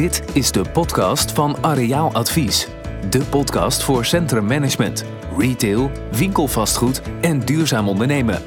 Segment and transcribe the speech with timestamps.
[0.00, 2.68] Dit is de podcast van Areaal Advies.
[3.10, 5.04] De podcast voor centrummanagement,
[5.36, 8.42] retail, winkelvastgoed en duurzaam ondernemen.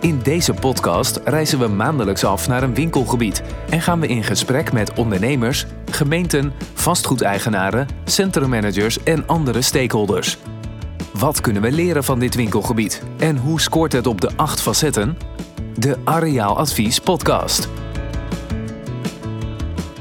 [0.00, 4.72] In deze podcast reizen we maandelijks af naar een winkelgebied en gaan we in gesprek
[4.72, 10.38] met ondernemers, gemeenten, vastgoedeigenaren, centrummanagers en andere stakeholders.
[11.12, 15.16] Wat kunnen we leren van dit winkelgebied en hoe scoort het op de acht facetten?
[15.78, 17.68] De Areaal Advies podcast.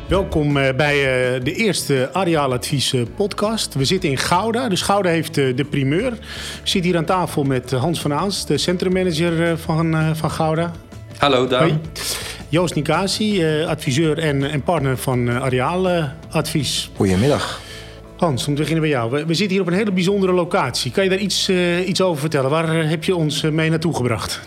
[0.08, 3.74] Welkom eh, bij eh, de eerste Areaal Advies eh, podcast.
[3.74, 6.14] We zitten in Gouda, dus Gouda heeft de primeur.
[6.14, 6.20] Ik
[6.64, 10.72] zit hier aan tafel met Hans van Aans, de centrummanager van, van Gouda.
[11.18, 11.82] Hallo, Daan.
[12.50, 16.92] Joost Nicasi, adviseur en, en partner van Areaal Advies.
[16.96, 17.62] Goedemiddag.
[18.18, 19.12] Hans, om te beginnen bij jou.
[19.12, 20.92] We, we, zitten hier op een hele bijzondere locatie.
[20.92, 21.50] Kan je daar iets,
[21.86, 22.50] iets over vertellen?
[22.50, 24.42] Waar heb je ons mee naartoe gebracht?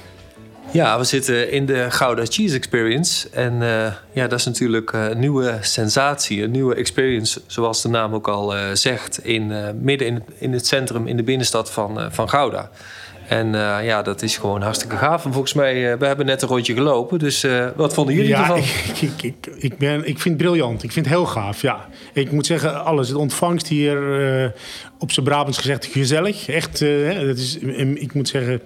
[0.72, 3.28] Ja, we zitten in de Gouda Cheese Experience.
[3.30, 8.14] En uh, ja, dat is natuurlijk een nieuwe sensatie, een nieuwe experience, zoals de naam
[8.14, 11.70] ook al uh, zegt, in, uh, midden in het, in het, centrum, in de binnenstad
[11.70, 12.70] van, van Gouda.
[13.28, 13.52] En
[13.84, 15.24] ja, dat is gewoon hartstikke gaaf.
[15.24, 17.18] En volgens mij, we hebben net een rondje gelopen.
[17.18, 18.58] Dus wat vonden jullie ja, ervan?
[18.88, 20.82] Ik, ik, ik, ik, ben, ik vind het briljant.
[20.82, 21.86] Ik vind het heel gaaf, ja.
[22.12, 23.08] Ik moet zeggen, alles.
[23.08, 23.98] Het ontvangst hier,
[24.98, 26.48] op zijn Brabants gezegd, gezellig.
[26.48, 26.78] Echt,
[27.26, 27.58] dat is,
[27.94, 28.60] ik moet zeggen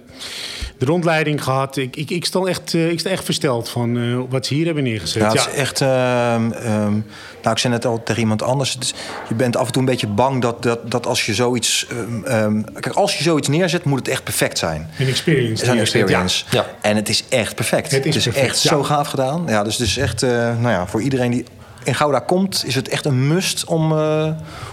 [0.77, 1.77] de rondleiding gehad.
[1.77, 4.65] Ik, ik, ik, sta, echt, uh, ik sta echt versteld van uh, wat ze hier
[4.65, 5.21] hebben neergezet.
[5.21, 5.81] Ja, het is echt...
[5.81, 7.05] Uh, um,
[7.41, 8.77] nou, ik zei net al tegen iemand anders.
[8.79, 8.93] Is,
[9.29, 11.87] je bent af en toe een beetje bang dat, dat, dat als je zoiets...
[12.27, 14.89] Um, kijk, als je zoiets neerzet, moet het echt perfect zijn.
[14.99, 15.65] Een experience.
[15.65, 16.45] Een experience.
[16.49, 16.65] Ja.
[16.81, 17.91] En het is echt perfect.
[17.91, 19.43] Het is, het is echt zo gaaf gedaan.
[19.47, 20.21] Ja, dus het is echt...
[20.21, 21.45] nou ja, voor iedereen die
[21.83, 24.27] in Gouda komt, is het echt een must om, uh,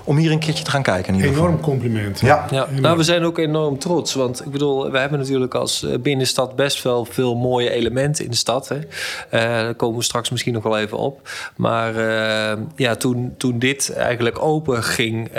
[0.04, 1.14] om hier een keertje te gaan kijken.
[1.14, 1.60] In enorm geval.
[1.60, 2.20] compliment.
[2.20, 2.46] Ja.
[2.50, 2.66] ja.
[2.80, 4.14] Nou, we zijn ook enorm trots.
[4.14, 8.30] Want ik bedoel, we hebben natuurlijk als eh, binnenstad best wel veel mooie elementen in
[8.30, 8.68] de stad.
[8.68, 8.76] Hè.
[8.76, 8.82] Uh,
[9.30, 11.28] daar komen we straks misschien nog wel even op.
[11.56, 15.30] Maar uh, ja, toen, toen dit eigenlijk open ging,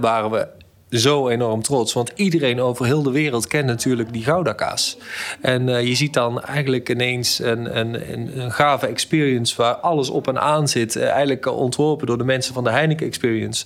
[0.00, 0.46] waren we
[0.90, 1.92] zo enorm trots.
[1.92, 4.96] Want iedereen over heel de wereld kent natuurlijk die Gouda-kaas.
[5.40, 9.56] En uh, je ziet dan eigenlijk ineens een, een, een, een, gave experience...
[9.56, 10.96] waar alles op en aan zit.
[10.96, 13.64] Uh, eigenlijk ontworpen door de mensen van de Heineken Experience.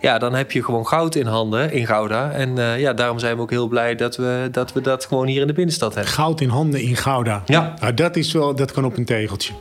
[0.00, 2.30] Ja, dan heb je gewoon goud in handen in Gouda.
[2.30, 5.26] En uh, ja, daarom zijn we ook heel blij dat we, dat we dat gewoon
[5.26, 6.12] hier in de binnenstad hebben.
[6.12, 7.42] Goud in handen in Gouda.
[7.46, 7.74] Ja.
[7.80, 9.52] Nou, dat, is wel, dat kan op een tegeltje.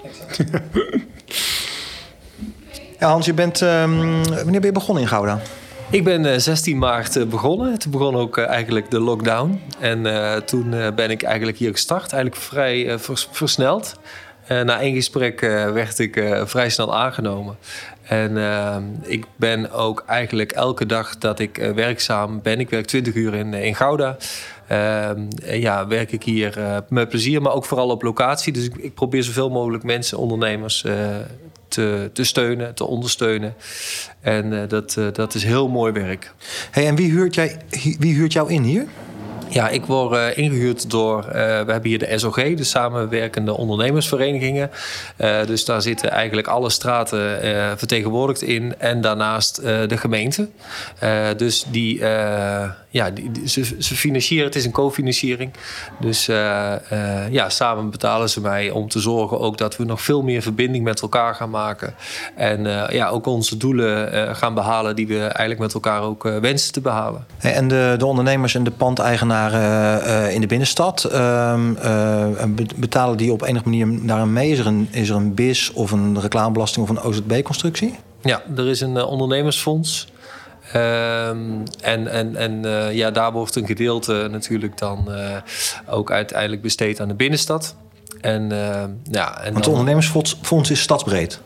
[2.99, 3.61] ja, Hans, je bent...
[3.61, 5.41] Um, wanneer ben je begonnen in Gouda?
[5.89, 7.79] Ik ben 16 eh, maart eh, begonnen.
[7.79, 9.61] Toen begon ook eh, eigenlijk de lockdown.
[9.79, 10.03] En
[10.45, 12.13] toen ben ik eigenlijk hier gestart.
[12.13, 12.99] Eigenlijk vrij
[13.31, 13.99] versneld.
[14.47, 15.39] na één gesprek
[15.73, 17.57] werd ik vrij snel aangenomen.
[18.01, 18.37] En
[19.01, 22.59] ik ben ook eigenlijk elke dag dat ik werkzaam ben.
[22.59, 24.17] Ik werk 20 uur in, in Gouda.
[25.43, 28.53] ja, werk ik hier met plezier, maar ook vooral op locatie.
[28.53, 30.85] Dus ik, ik probeer zoveel mogelijk mensen, ondernemers
[31.75, 33.55] te, te steunen, te ondersteunen.
[34.21, 36.33] En uh, dat, uh, dat is heel mooi werk.
[36.71, 37.57] Hey, en wie huurt, jij,
[37.99, 38.85] wie huurt jou in hier?
[39.49, 41.25] Ja, ik word uh, ingehuurd door.
[41.25, 44.71] Uh, we hebben hier de SOG, de Samenwerkende Ondernemersverenigingen.
[45.17, 47.39] Uh, dus daar zitten eigenlijk alle straten
[47.77, 48.75] vertegenwoordigd in.
[48.77, 50.49] En daarnaast de gemeente.
[51.37, 51.99] dus die,
[52.95, 55.51] ja, die, die, ze, ze, financieren, het is een cofinanciering.
[55.99, 60.41] Dus ja, samen betalen ze mij om te zorgen ook dat we nog veel meer
[60.41, 61.95] verbinding met elkaar gaan maken.
[62.35, 66.81] En ja, ook onze doelen gaan behalen die we eigenlijk met elkaar ook wensen te
[66.81, 67.25] behalen.
[67.37, 71.09] Hey, en de, de ondernemers en de pandeigenaren in de binnenstad.
[71.11, 72.43] Uh,
[72.75, 74.51] betalen die op enige manier daarin mee?
[74.51, 77.95] Is er een, is er een BIS of een reclamebelasting of een OZB-constructie?
[78.21, 80.07] Ja, er is een ondernemersfonds.
[80.75, 81.39] Ehm,
[81.81, 82.63] en en, en
[82.93, 85.09] ja, daar wordt een gedeelte natuurlijk dan
[85.89, 87.75] ook uiteindelijk besteed aan de binnenstad.
[88.21, 88.49] En,
[89.11, 91.39] ja, en Want het ondernemersfonds is stadsbreed?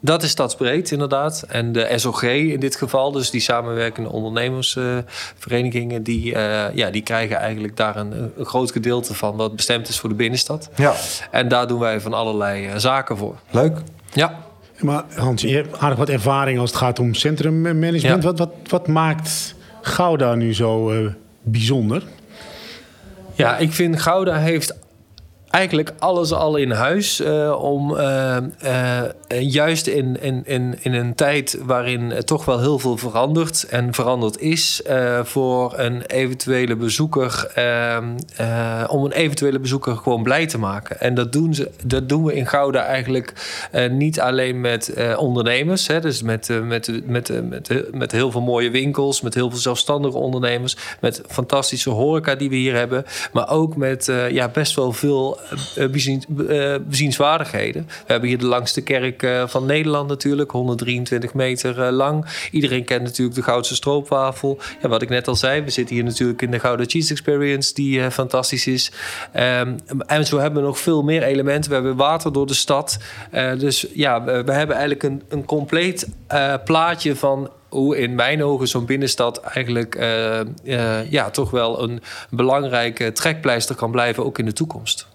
[0.00, 1.44] Dat is stadsbreed, inderdaad.
[1.48, 7.36] En de SOG in dit geval, dus die samenwerkende ondernemersverenigingen, die, uh, ja, die krijgen
[7.36, 10.70] eigenlijk daar een, een, groot gedeelte van wat bestemd is voor de binnenstad.
[10.76, 10.94] Ja.
[11.30, 13.36] En daar doen wij van allerlei uh, zaken voor.
[13.50, 13.78] Leuk.
[14.12, 14.45] Ja.
[14.80, 18.02] Maar Hans, je hebt aardig wat ervaring als het gaat om centrummanagement.
[18.02, 18.28] Ja.
[18.28, 21.10] Wat, wat, wat maakt Gouda nu zo uh,
[21.42, 22.02] bijzonder?
[23.34, 24.74] Ja, ik vind Gouda heeft
[25.56, 27.20] eigenlijk alles al in huis.
[27.20, 29.02] Uh, om uh, uh,
[29.40, 34.40] juist in, in, in, in een tijd waarin toch wel heel veel verandert en veranderd
[34.40, 34.82] is,
[35.22, 37.52] voor een eventuele bezoeker,
[38.88, 41.00] om een eventuele bezoeker gewoon blij te maken.
[41.00, 43.32] En dat doen, ze, dat doen we in Gouda eigenlijk
[43.90, 49.20] niet alleen met ondernemers, hè, dus met, met, met, met, met heel veel mooie winkels,
[49.20, 54.12] met heel veel zelfstandige ondernemers, met fantastische horeca die we hier hebben, maar ook met
[54.30, 55.38] ja, best wel veel
[56.88, 57.86] bezienswaardigheden.
[57.86, 62.26] We hebben hier de langste kerk van Nederland natuurlijk, 123 meter lang.
[62.50, 64.58] Iedereen kent natuurlijk de Goudse stroopwafel.
[64.82, 67.74] Ja, wat ik net al zei, we zitten hier natuurlijk in de Gouden Cheese Experience,
[67.74, 68.92] die fantastisch is.
[69.36, 69.76] Um,
[70.06, 71.70] en zo hebben we nog veel meer elementen.
[71.70, 72.98] We hebben water door de stad.
[73.58, 76.08] dus ja, we, hebben eigenlijk een, een compleet
[76.64, 79.94] plaatje van hoe in mijn ogen zo'n binnenstad eigenlijk
[81.08, 85.06] ja, toch wel een belangrijke trekpleister kan blijven, ook in de toekomst.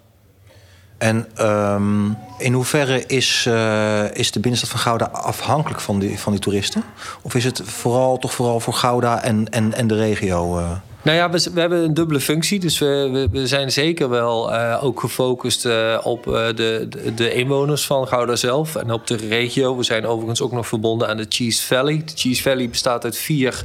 [1.01, 6.31] En um, in hoeverre is, uh, is de binnenstad van Gouda afhankelijk van die, van
[6.31, 6.83] die toeristen?
[7.21, 10.59] Of is het vooral, toch vooral voor Gouda en, en, en de regio?
[10.59, 10.71] Uh?
[11.03, 12.59] Nou ja, we, hebben een dubbele functie.
[12.59, 17.85] Dus we, we, zijn zeker wel uh, ook gefocust uh, op uh, de, de, inwoners
[17.85, 19.77] van Gouda zelf en op de regio.
[19.77, 22.01] We zijn overigens ook nog verbonden aan de Cheese Valley.
[22.05, 23.63] De Cheese Valley bestaat uit vier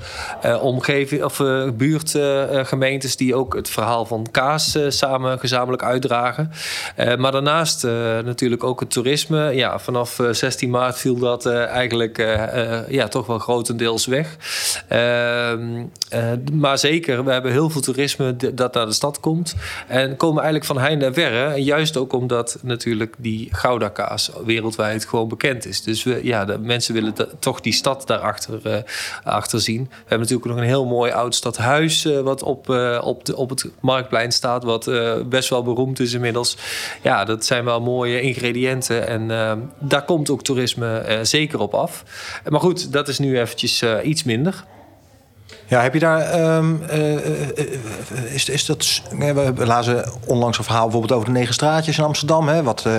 [0.61, 1.43] omgeving, of,
[1.75, 6.53] buurtgemeentes die ook het verhaal van kaas samen gezamenlijk uitdragen.
[7.19, 7.83] maar daarnaast
[8.25, 9.55] natuurlijk ook het toerisme.
[9.55, 12.17] Ja, vanaf 16 maart viel dat eigenlijk
[12.88, 14.37] ja, toch wel grotendeels weg.
[14.88, 15.85] Ehm,
[16.53, 19.55] maar zeker we hebben heel veel toerisme dat naar de stad komt.
[19.88, 21.55] En komen eigenlijk van heinde en verre.
[21.55, 25.82] En juist ook omdat natuurlijk die Gouda-kaas wereldwijd gewoon bekend is.
[25.82, 28.75] Dus we, ja, de mensen willen toch die stad daarachter uh,
[29.25, 29.82] achter zien.
[29.82, 32.05] We hebben natuurlijk nog een heel mooi oud stadhuis...
[32.05, 34.64] Uh, wat op, uh, op, de, op het Marktplein staat.
[34.64, 34.90] Wat
[35.28, 36.56] best wel beroemd is inmiddels.
[37.02, 39.06] Ja, dat zijn wel mooie ingrediënten.
[39.06, 39.28] En
[39.78, 42.05] daar komt ook toerisme zeker op af.
[42.49, 44.64] Maar goed, dat is nu eventjes iets minder...
[45.69, 46.55] Ja, heb je daar.
[46.57, 46.81] Um,
[48.33, 49.03] is, is dat.
[49.55, 52.49] We lazen onlangs een verhaal bijvoorbeeld over de negen straatjes in Amsterdam.
[52.49, 52.95] Hè, wat uh,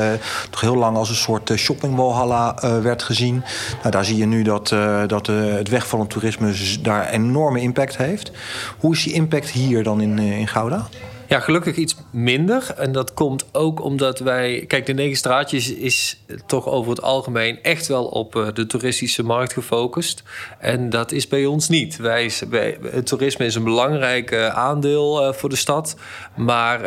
[0.50, 3.44] toch heel lang als een soort shoppingwalhalla werd gezien.
[3.78, 4.75] Nou, daar zie je nu dat,
[5.08, 8.31] dat het wegvallend toerisme daar enorme impact heeft.
[8.80, 10.88] Hoe is die impact hier dan in, in Gouda?
[11.29, 12.74] Ja, gelukkig iets minder.
[12.77, 14.65] En dat komt ook omdat wij.
[14.68, 19.24] Kijk, de Negen Straatjes is toch over het algemeen echt wel op uh, de toeristische
[19.24, 20.24] markt gefocust.
[20.59, 21.97] En dat is bij ons niet.
[21.97, 25.95] Wij, wij het toerisme is een belangrijk uh, aandeel uh, voor de stad.
[26.35, 26.81] Maar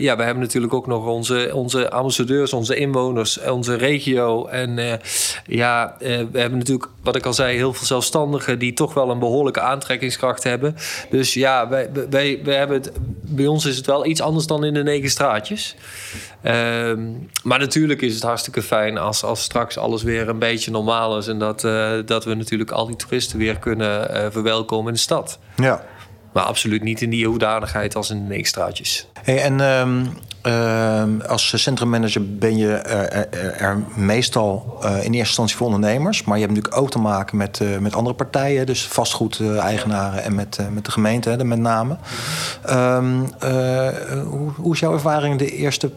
[0.00, 4.46] ja, we hebben natuurlijk ook nog onze, onze ambassadeurs, onze inwoners, onze regio.
[4.46, 5.00] En
[5.46, 9.18] ja, we hebben natuurlijk, wat ik al zei, heel veel zelfstandigen die toch wel een
[9.18, 10.76] behoorlijke aantrekkingskracht hebben.
[11.10, 12.92] Dus ja, wij, wij, wij hebben het
[13.22, 15.74] bij ons is het wel iets anders dan in de negen straatjes.
[16.42, 17.10] Ehm,
[17.42, 21.26] maar natuurlijk is het hartstikke fijn als, als straks alles weer een beetje normaal is.
[21.26, 24.98] En dat, uh, dat we natuurlijk al die toeristen weer kunnen uh, verwelkomen in de
[24.98, 25.38] stad.
[25.56, 25.84] Ja.
[26.32, 29.06] Maar absoluut niet in die hoedanigheid als in de.
[29.22, 30.08] Hey, en um,
[30.46, 36.24] uh, als centrummanager ben je er, er, er meestal uh, in eerste instantie voor ondernemers.
[36.24, 38.66] Maar je hebt natuurlijk ook te maken met, uh, met andere partijen.
[38.66, 41.96] Dus vastgoedeigenaren en met, met de gemeente hè, met name.
[42.70, 43.28] Um,
[44.24, 45.90] hoe, hoe, is jouw ervaring de eerste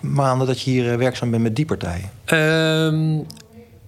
[0.00, 2.10] maanden dat je hier werkzaam bent met die partijen?
[2.26, 3.26] Um,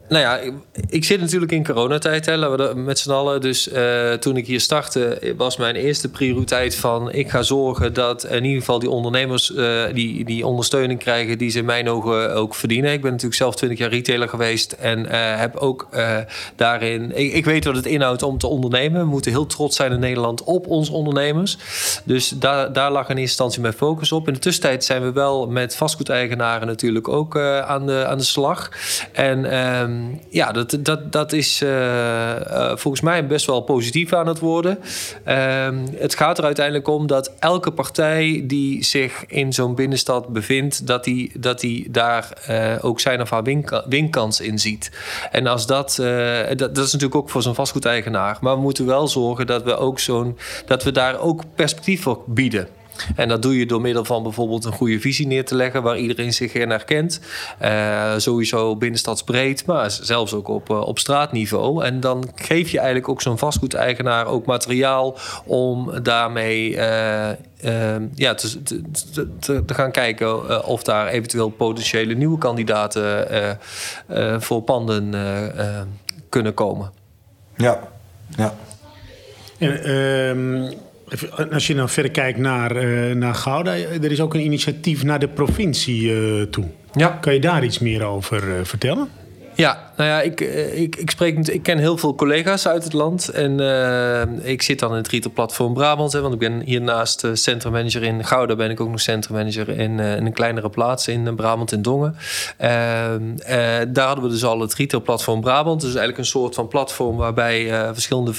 [0.08, 0.52] nou ja,
[0.88, 3.40] ik zit natuurlijk in coronatijd, hè, laten we met z'n allen.
[3.40, 7.12] Dus uh, toen ik hier startte, was mijn eerste prioriteit van...
[7.12, 11.38] ik ga zorgen dat in ieder geval die ondernemers uh, die, die ondersteuning krijgen...
[11.38, 12.92] die ze in mijn ogen ook verdienen.
[12.92, 15.88] Ik ben natuurlijk zelf 20 jaar retailer geweest en uh, heb ook
[16.56, 17.16] daarin...
[17.16, 19.00] Ik, ik, weet wat het inhoudt om te ondernemen.
[19.00, 21.58] We moeten heel trots zijn in Nederland op onze ondernemers.
[22.04, 24.26] Dus daar, daar lag in eerste instantie mijn focus op.
[24.26, 28.70] In de tussentijd zijn we wel met vastgoedeigenaren natuurlijk ook aan, de, aan de slag.
[29.12, 29.44] En...
[29.96, 34.26] Ehm, Ehm, ja, dat, dat, dat is uh, uh, volgens mij best wel positief aan
[34.26, 34.78] het worden.
[35.28, 40.86] Uh, het gaat er uiteindelijk om dat elke partij die zich in zo'n binnenstad bevindt,
[40.86, 44.90] dat die, dat die daar uh, ook zijn of haar win, winkans in ziet.
[45.30, 48.38] En als dat, dat, dat is natuurlijk ook voor zo'n vastgoedeigenaar.
[48.40, 52.22] Maar we moeten wel zorgen dat we ook zo'n dat we daar ook perspectief voor
[52.26, 52.68] bieden.
[53.16, 55.98] En dat doe je door middel van bijvoorbeeld een goede visie neer te leggen waar
[55.98, 57.20] iedereen zich in herkent.
[57.62, 61.84] Uh, sowieso binnenstadsbreed, maar zelfs ook op, uh, op straatniveau.
[61.84, 67.28] En dan geef je eigenlijk ook zo'n vastgoedeigenaar ook materiaal om daarmee uh,
[68.14, 68.82] ja, te, te,
[69.40, 73.58] te, te, gaan kijken of daar eventueel potentiële nieuwe kandidaten
[74.38, 75.14] voor panden
[76.28, 76.90] kunnen komen.
[77.56, 77.80] Ja,
[78.36, 78.54] ja.
[79.58, 80.72] En, ehm,
[81.52, 85.18] als je dan verder kijkt naar, uh, naar Gouda, er is ook een initiatief naar
[85.18, 86.64] de provincie uh, toe.
[86.92, 87.08] Ja.
[87.08, 89.08] Kan je daar iets meer over vertellen?
[89.56, 92.92] Ja, nou ja, ik, eh, ik, ik, spreek, ik ken heel veel collega's uit het
[92.92, 93.28] land.
[93.28, 96.12] En uh, ik zit dan in het retailplatform Brabant.
[96.12, 98.56] Hè, want ik ben hiernaast uh, centrummanager in Gouda.
[98.56, 102.16] Ben ik ook nog centrummanager in, in een kleinere plaats in Brabant in Dongen.
[102.56, 103.22] Ehm,
[103.92, 105.80] daar hadden we dus al het retailplatform Brabant.
[105.80, 108.32] Dus eigenlijk een soort van platform waarbij verschillende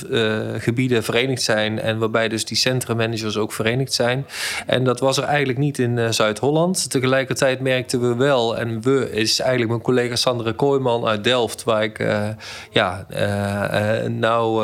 [0.60, 1.80] gebieden verenigd zijn.
[1.80, 4.26] En waarbij dus die centrummanagers ook verenigd zijn.
[4.66, 6.90] En dat was er eigenlijk niet in Zuid-Holland.
[6.90, 11.84] Tegelijkertijd merkten we wel, en we is eigenlijk mijn collega Sandra Kooijman uit Delft, waar
[11.84, 12.28] ik uh,
[12.72, 14.64] ja, uh, nauw,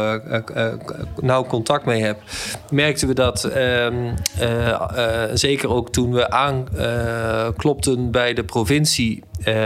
[1.21, 2.21] nauw contact mee heb,
[2.69, 4.15] merkten we dat ehm,
[5.33, 9.23] zeker ook toen we aanklopten bij de provincie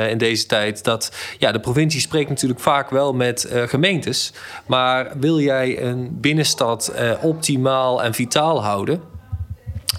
[0.09, 0.83] in deze tijd.
[0.83, 4.33] Dat ja, de provincie spreekt natuurlijk vaak wel met gemeentes.
[4.65, 9.16] Maar wil jij een binnenstad optimaal en vitaal houden?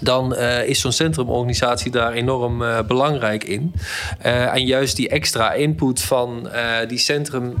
[0.01, 3.73] Dan uh, is zo'n centrumorganisatie daar enorm uh, belangrijk in.
[4.25, 6.49] Uh, en juist die extra input van
[6.87, 7.53] die centrum,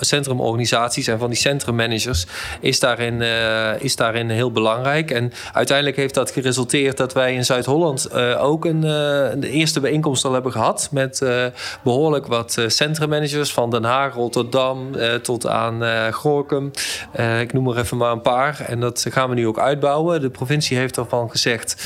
[0.00, 2.26] centrumorganisaties en van die centrummanagers
[2.60, 3.22] is daarin,
[3.80, 5.10] is daarin heel belangrijk.
[5.10, 8.80] En uiteindelijk heeft dat geresulteerd dat wij in Zuid-Holland ook een,
[9.40, 11.24] de eerste bijeenkomst al hebben gehad met
[11.82, 14.90] behoorlijk wat centrummanagers van Den Haag, Rotterdam
[15.22, 15.82] tot aan
[16.12, 16.70] Gorkum.
[17.40, 18.60] ik noem er even maar een paar.
[18.66, 20.20] En dat gaan we nu ook uitbouwen.
[20.20, 21.79] De provincie heeft ervan gezegd.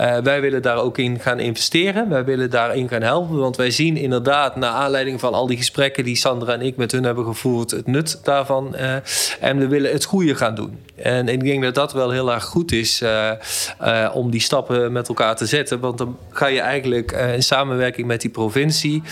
[0.00, 2.08] Uh, wij willen daar ook in gaan investeren.
[2.08, 3.36] Wij willen daarin gaan helpen.
[3.36, 6.92] Want wij zien inderdaad, naar aanleiding van al die gesprekken die Sandra en ik met
[6.92, 8.74] hun hebben gevoerd, het nut daarvan.
[8.74, 8.94] Uh,
[9.40, 10.78] en we willen het goede gaan doen.
[10.94, 15.08] En ik denk dat dat wel heel erg goed is uh, om die stappen met
[15.08, 15.80] elkaar te zetten.
[15.80, 19.02] Want dan ga je eigenlijk in samenwerking met die provincie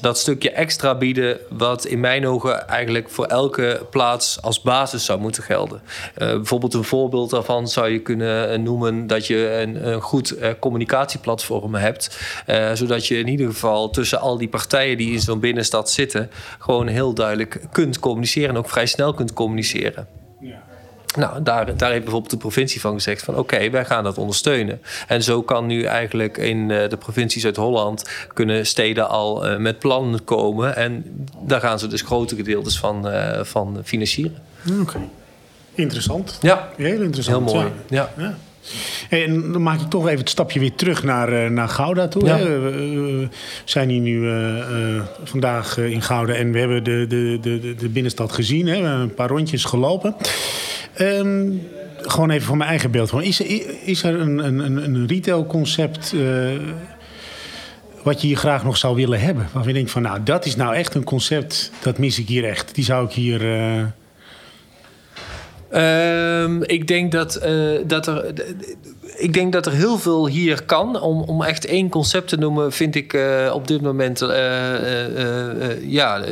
[0.00, 5.20] dat stukje extra bieden, wat in mijn ogen eigenlijk voor elke plaats als basis zou
[5.20, 5.82] moeten gelden.
[6.18, 10.48] Uh, bijvoorbeeld een voorbeeld daarvan zou je kunnen eh, noemen dat je een, goed uh,
[10.60, 12.18] communicatieplatform hebt,
[12.74, 16.86] zodat je in ieder geval tussen al die partijen die in zo'n binnenstad zitten, gewoon
[16.86, 20.23] heel duidelijk kunt communiceren en ook vrij snel kunt communiceren.
[21.16, 24.80] Nou, daar, daar heeft bijvoorbeeld de provincie van gezegd van oké, wij gaan dat ondersteunen.
[25.08, 29.78] En zo kan nu eigenlijk in uh, de provincie Zuid-Holland kunnen steden al uh, met
[29.78, 30.76] plannen komen.
[30.76, 31.04] En
[31.40, 34.36] daar gaan ze dus grote gedeeltes van, uh, van financieren.
[34.80, 34.98] Oké,
[35.74, 36.38] interessant.
[36.40, 37.50] Ja, heel interessant.
[37.50, 37.72] Heel mooi.
[37.88, 38.10] ja.
[38.16, 38.34] ja.
[39.08, 42.24] En dan maak ik toch even het stapje weer terug naar, naar Gouda toe.
[42.24, 42.38] Ja.
[42.38, 43.28] We, we,
[43.64, 47.88] zijn hier nu uh, uh, vandaag in Gouda en we hebben de, de, de, de
[47.88, 48.66] binnenstad gezien.
[48.66, 48.80] Hè.
[48.80, 50.16] We hebben een paar rondjes gelopen.
[51.00, 51.62] Um,
[51.96, 53.12] gewoon even voor mijn eigen beeld.
[53.12, 53.46] Is er,
[53.84, 56.50] is er een, een, een retailconcept uh,
[58.02, 59.42] wat je hier graag nog zou willen hebben?
[59.42, 62.44] Waarvan je denkt van nou, dat is nou echt een concept, dat mis ik hier
[62.44, 62.74] echt.
[62.74, 63.40] Die zou ik hier...
[65.74, 66.24] Uh...
[66.44, 68.32] Um, ik denk dat, uh, dat er
[69.16, 71.00] ik denk dat er heel veel hier kan.
[71.00, 74.30] Om, om echt één concept te noemen, vind ik uh, op dit moment, uh,
[75.90, 76.24] ja,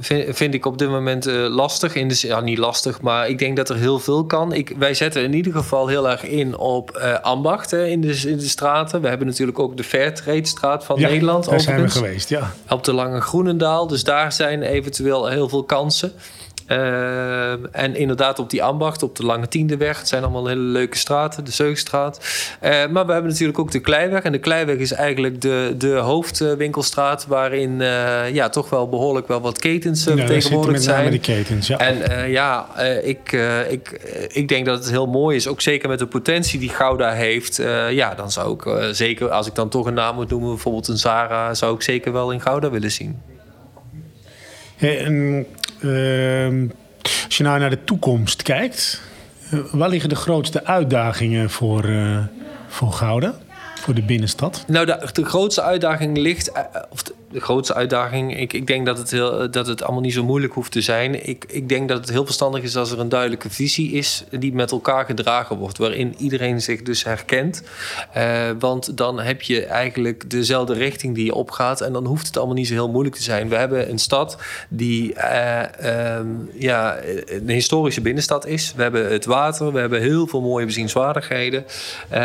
[0.00, 1.94] vind, vind, ik op dit moment lastig.
[1.94, 4.52] In de, ja, niet lastig, maar ik denk dat er heel veel kan.
[4.52, 6.90] Ik, wij zetten in ieder geval heel erg in op
[7.22, 9.00] ambacht hè, in, de, in de straten.
[9.00, 11.44] We hebben natuurlijk ook de Fairtrade straat van ja, Nederland.
[11.44, 12.54] Daar zijn we geweest, ja.
[12.68, 13.86] Op de Lange Groenendaal.
[13.86, 16.12] Dus daar zijn eventueel heel veel kansen.
[16.68, 19.98] Uh, en inderdaad op die ambacht, op de Lange Tiendeweg.
[19.98, 22.18] Het zijn allemaal hele leuke straten, de Zeugstraat.
[22.62, 24.22] Uh, maar we hebben natuurlijk ook de Kleiweg.
[24.22, 27.26] En de Kleiweg is eigenlijk de, de hoofdwinkelstraat...
[27.26, 31.10] waarin uh, ja, toch wel behoorlijk wel wat ketens ja, tegenwoordig zijn.
[31.10, 31.78] die ketens, ja.
[31.78, 33.32] En ja, ik,
[33.68, 33.90] ik,
[34.32, 35.48] ik denk dat het heel mooi is.
[35.48, 37.56] Ook zeker met de potentie die Gouda heeft.
[37.90, 40.48] ja, dan zou ik zeker, als ik dan toch een naam moet noemen...
[40.48, 41.54] bijvoorbeeld een Zara...
[41.54, 43.20] zou ik zeker wel in Gouda willen zien.
[44.76, 45.46] Hey, en
[47.24, 49.00] als je nou naar de toekomst kijkt,
[49.52, 52.18] uh, waar liggen de grootste uitdagingen voor, uh,
[52.68, 53.34] voor Gouda,
[53.80, 54.64] voor de binnenstad?
[54.66, 57.02] Nou, de, grootste uitdaging ligt, eh, of
[57.34, 58.38] de grootste uitdaging.
[58.38, 61.28] Ik, ik denk dat het, heel, dat het allemaal niet zo moeilijk hoeft te zijn.
[61.28, 64.52] Ik, ik denk dat het heel verstandig is als er een duidelijke visie is die
[64.52, 67.62] met elkaar gedragen wordt, waarin iedereen zich dus herkent.
[68.16, 72.36] Uh, want dan heb je eigenlijk dezelfde richting die je opgaat en dan hoeft het
[72.36, 73.48] allemaal niet zo heel moeilijk te zijn.
[73.48, 74.38] We hebben een stad
[74.68, 75.62] die uh,
[76.18, 78.72] um, ja, een historische binnenstad is.
[78.76, 81.64] We hebben het water, we hebben heel veel mooie bezienswaardigheden.
[82.12, 82.18] Uh,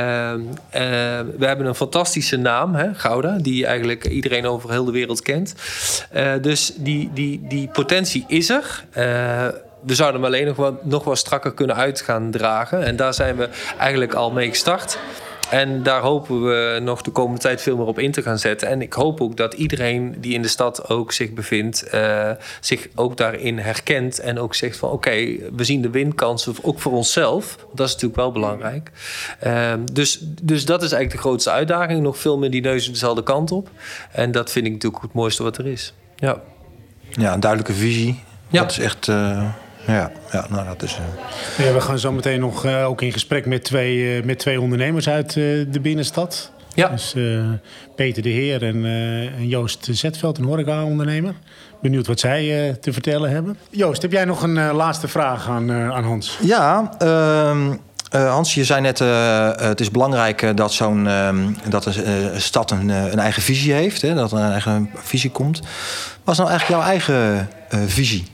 [1.37, 5.21] we hebben een fantastische naam, hè, Gouda, die eigenlijk iedereen over heel de wereld wereld
[5.21, 5.53] kent.
[6.15, 8.83] Uh, dus die, die, die potentie is er.
[8.89, 9.47] Uh,
[9.81, 12.83] we zouden hem alleen nog wat, nog wat strakker kunnen uit gaan dragen.
[12.83, 14.97] En daar zijn we eigenlijk al mee gestart.
[15.49, 18.67] En daar hopen we nog de komende tijd veel meer op in te gaan zetten.
[18.67, 22.87] En ik hoop ook dat iedereen die in de stad ook zich bevindt, uh, zich
[22.95, 24.19] ook daarin herkent.
[24.19, 27.57] En ook zegt van oké, okay, we zien de winkansen ook voor onszelf.
[27.73, 28.91] Dat is natuurlijk wel belangrijk.
[29.43, 32.01] Uh, dus, dus dat is eigenlijk de grootste uitdaging.
[32.01, 33.69] Nog veel meer die neus dezelfde kant op.
[34.11, 35.93] En dat vind ik natuurlijk het mooiste wat er is.
[36.15, 36.41] Ja.
[37.09, 38.23] Ja, een duidelijke visie.
[38.47, 38.61] Ja.
[38.61, 39.07] Dat is echt...
[39.07, 39.49] eh,
[39.93, 40.97] ja, ja, nou dat is...
[41.57, 44.39] eh, Ja, we gaan zo meteen nog eh, ook in gesprek met twee, eh, met
[44.39, 45.35] twee ondernemers uit eh,
[45.71, 46.51] de binnenstad.
[46.73, 46.87] Ja.
[46.87, 47.23] Dus eh,
[47.95, 51.33] Peter de Heer en, eh, en Joost Zetveld, een horeca-ondernemer.
[51.81, 53.57] Benieuwd wat zij eh, te vertellen hebben.
[53.69, 56.37] Joost, heb jij nog een laatste vraag aan, eh, aan Hans?
[56.41, 57.73] Ja, ehm,
[58.11, 58.99] eh, Hans, je zei net,
[59.61, 61.37] het is belangrijk dat zo'n ehm,
[61.69, 65.31] dat een eh, stad een, een eigen visie heeft, hè, dat er een eigen visie
[65.31, 65.59] komt.
[66.23, 68.27] Wat is nou eigenlijk jouw eigen eh, visie?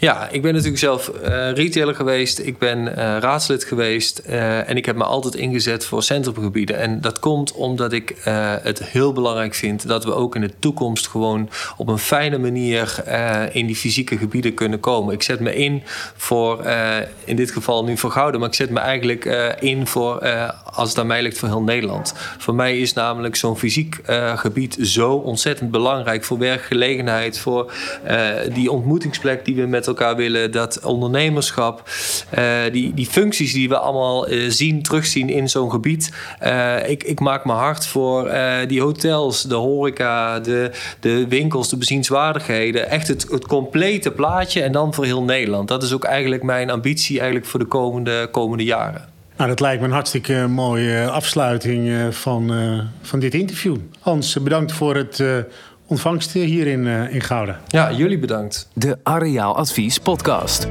[0.00, 2.38] Ja, ik ben natuurlijk zelf eh, retailer geweest.
[2.38, 4.18] Ik ben eh, raadslid geweest.
[4.18, 6.78] eh, en ik heb me altijd ingezet voor centrumgebieden.
[6.78, 8.16] En dat komt omdat ik
[8.62, 13.02] het heel belangrijk vind dat we ook in de toekomst gewoon op een fijne manier
[13.52, 15.14] in die fysieke gebieden kunnen komen.
[15.14, 15.82] Ik zet me in
[16.16, 16.66] voor,
[17.24, 19.24] in dit geval nu voor Gouden, maar ik zet me eigenlijk
[19.60, 20.28] in voor,
[20.74, 22.14] als het aan mij ligt, voor heel Nederland.
[22.38, 24.00] Voor mij is namelijk zo'n fysiek
[24.34, 27.72] gebied zo ontzettend belangrijk voor werkgelegenheid, voor
[28.52, 31.82] die ontmoetingsplek die we met elkaar willen, dat ondernemerschap,
[32.30, 36.12] eh, die, die functies die we allemaal eh, zien, terugzien in zo'n gebied.
[36.38, 38.30] Eh, ik, ik maak me hard voor
[38.66, 42.90] die hotels, de horeca, de, de winkels, de bezienswaardigheden.
[42.90, 45.68] Echt het, het complete plaatje en dan voor heel Nederland.
[45.68, 49.08] Dat is ook eigenlijk mijn ambitie eigenlijk voor de komende, komende jaren.
[49.36, 52.52] Nou, dat lijkt me een hartstikke mooie afsluiting van,
[53.02, 53.76] van dit interview.
[54.00, 55.22] Hans, bedankt voor het
[55.88, 57.60] ontvangst hier in, eh, in Gouda.
[57.68, 58.68] Ja, jullie bedankt.
[58.72, 60.68] De Areaal Advies Podcast.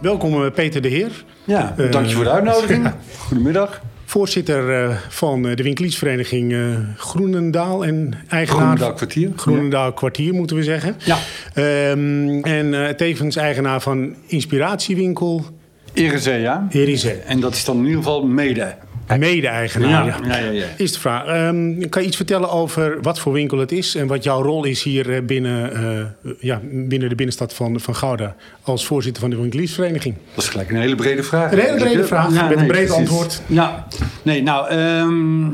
[0.00, 1.24] Welkom eh, Peter de Heer.
[1.44, 2.92] Ja, Eh, dank je voor de uitnodiging.
[3.26, 3.80] Goedemiddag.
[4.04, 6.54] Voorzitter van de winkeliersvereniging
[6.96, 8.46] Groenendaal en eigenaar...
[8.62, 9.30] Groenendaal kwartier.
[9.36, 10.96] Groenendaal kwartier moeten we zeggen.
[11.04, 11.18] Ja.
[11.54, 15.44] Ehm, en eh, tevens eigenaar van Inspiratiewinkel
[15.92, 16.66] Erisea.
[16.70, 17.10] Erise.
[17.12, 18.74] En dat is dan in ieder geval mede.
[19.18, 20.26] Mede-eigenaar.
[20.28, 20.50] Ja, ja.
[20.50, 20.66] ja.
[20.76, 21.26] Is de vraag.
[21.26, 24.64] Ehm, kan je iets vertellen over wat voor winkel het is en wat jouw rol
[24.64, 29.30] is hier eh, binnen, eh, ja, binnen de binnenstad van, van Gouda als voorzitter van
[29.30, 30.14] de winkeliersvereniging?
[30.34, 31.52] Dat is gelijk een hele brede vraag.
[31.52, 33.42] Een hele brede vraag, met een breed antwoord.
[33.46, 33.86] Ja,
[34.22, 35.46] nee, nou, ehm,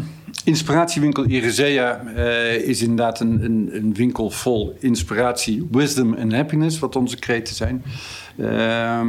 [0.45, 6.97] inspiratiewinkel Irisea eh, is inderdaad een, een, een winkel vol inspiratie, wisdom en happiness, wat
[6.97, 7.85] onze kreten zijn.
[8.39, 9.09] Ehm,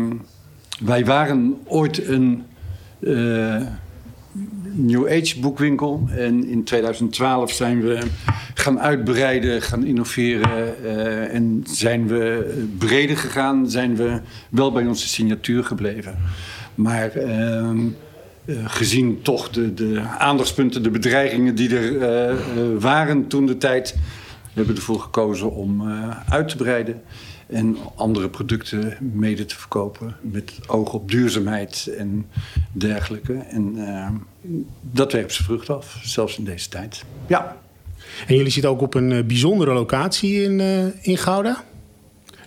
[0.79, 2.43] wij waren ooit een
[2.99, 3.61] eh,
[4.73, 7.99] New Age boekwinkel en in 2012 zijn we
[8.53, 15.07] gaan uitbreiden, gaan innoveren eh, en zijn we breder gegaan, zijn we wel bij onze
[15.07, 16.17] signatuur gebleven.
[16.75, 17.79] Maar ehm,
[18.45, 22.35] eh, gezien toch de, de aandachtspunten, de bedreigingen die er eh,
[22.79, 23.95] waren toen de tijd,
[24.43, 25.83] we hebben ervoor gekozen om
[26.29, 27.01] uit te breiden
[27.51, 32.25] en andere producten mede te verkopen met oog op duurzaamheid en
[32.71, 33.33] dergelijke.
[33.33, 34.09] En eh,
[34.81, 37.03] dat werpt zijn vrucht af, zelfs in deze tijd.
[37.27, 37.57] Ja,
[38.27, 41.63] En jullie zitten ook op een eh, bijzondere locatie in, eh, in Gouda.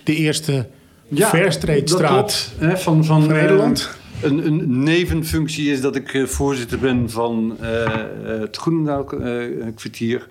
[0.04, 0.68] De eerste
[1.08, 3.90] ja Verstreetstraat van, van, van Nederland.
[4.22, 7.56] Een, een nevenfunctie is dat ik voorzitter ben van
[8.22, 10.26] het Groenendaal-kwartier.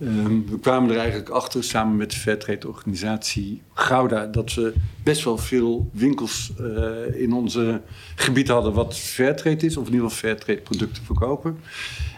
[0.00, 4.26] Ehm, we kwamen er eigenlijk achter samen met de Fairtrade-organisatie Gouda...
[4.26, 7.80] dat we best wel veel winkels eh, in onze
[8.14, 9.76] gebied hadden wat Fairtrade is...
[9.76, 11.58] of in ieder geval Fairtrade-producten verkopen.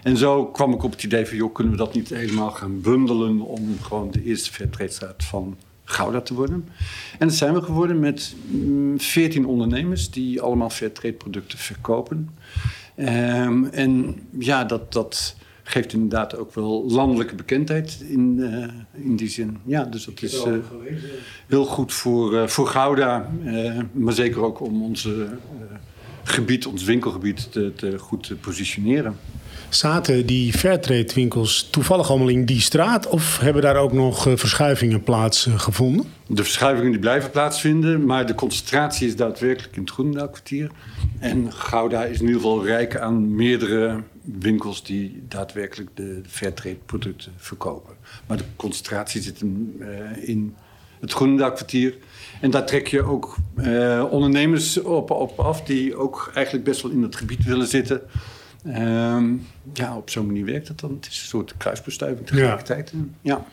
[0.02, 1.36] En zo kwam ik op het idee van...
[1.36, 3.40] joh, kunnen we dat niet helemaal gaan bundelen...
[3.40, 6.68] om gewoon de eerste Fairtrade-straat van Gouda te worden.
[7.18, 12.30] En dat zijn we geworden met mm, 14 ondernemers die allemaal Fairtrade producten verkopen.
[12.94, 15.36] Ehm, en ja, dat, dat
[15.70, 19.58] geeft inderdaad ook wel landelijke bekendheid in, eh, in die zin.
[19.64, 20.52] Ja, dus dat is eh,
[21.46, 25.76] heel goed voor, eh, voor Gouda, eh, maar zeker ook om onze eh,
[26.22, 29.16] gebied, ons winkelgebied, te, te goed te positioneren.
[29.68, 35.02] Zaten die Fairtrade winkels toevallig allemaal in die straat of hebben daar ook nog verschuivingen
[35.02, 36.06] plaatsgevonden?
[36.26, 40.70] De verschuivingen die blijven plaatsvinden, maar de concentratie is daadwerkelijk in het Groenendaalkwartier.
[41.18, 44.02] En Gouda is in ieder geval rijk aan meerdere
[44.38, 47.94] winkels die daadwerkelijk de Fairtrade producten verkopen.
[48.26, 50.54] Maar de concentratie zit hem, eh, in
[51.00, 51.94] het Groenendaalkwartier.
[52.40, 56.90] En daar trek je ook eh, ondernemers op, op af die ook eigenlijk best wel
[56.90, 58.00] in het gebied willen zitten.
[58.64, 59.34] Ehm,
[59.72, 60.94] ja, op zo'n manier werkt het dan.
[60.94, 62.92] Het is een soort kruisbestuiving tegelijkertijd.
[63.20, 63.46] Ja.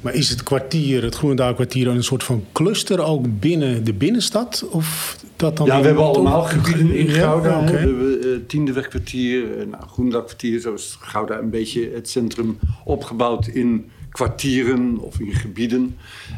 [0.00, 4.66] Maar is het kwartier, het Groenendaalkwartier, een soort van cluster ook binnen de binnenstad?
[4.70, 7.64] Of dat dan Ja, we hebben allemaal gebieden in Ja, Gouda.
[7.64, 10.60] We hebben uh, Tiendewegkwartier, uh, nou, Groendalkwartier.
[10.60, 15.96] Zo is Gouda een beetje het centrum opgebouwd in kwartieren of in gebieden.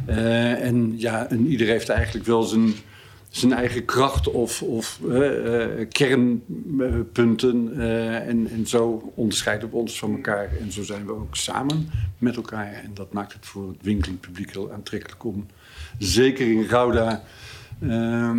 [0.08, 2.74] Uh, en ja, en iedereen heeft eigenlijk wel zijn
[3.28, 7.80] zijn eigen kracht of, of eh, kernpunten.
[8.26, 10.50] en, en zo onderscheiden we ons van elkaar.
[10.60, 12.72] En zo zijn we ook samen met elkaar.
[12.72, 15.46] En dat maakt het voor het winkelpubliek heel aantrekkelijk om,
[15.98, 17.22] zeker in Gouda,
[17.82, 18.38] ehm,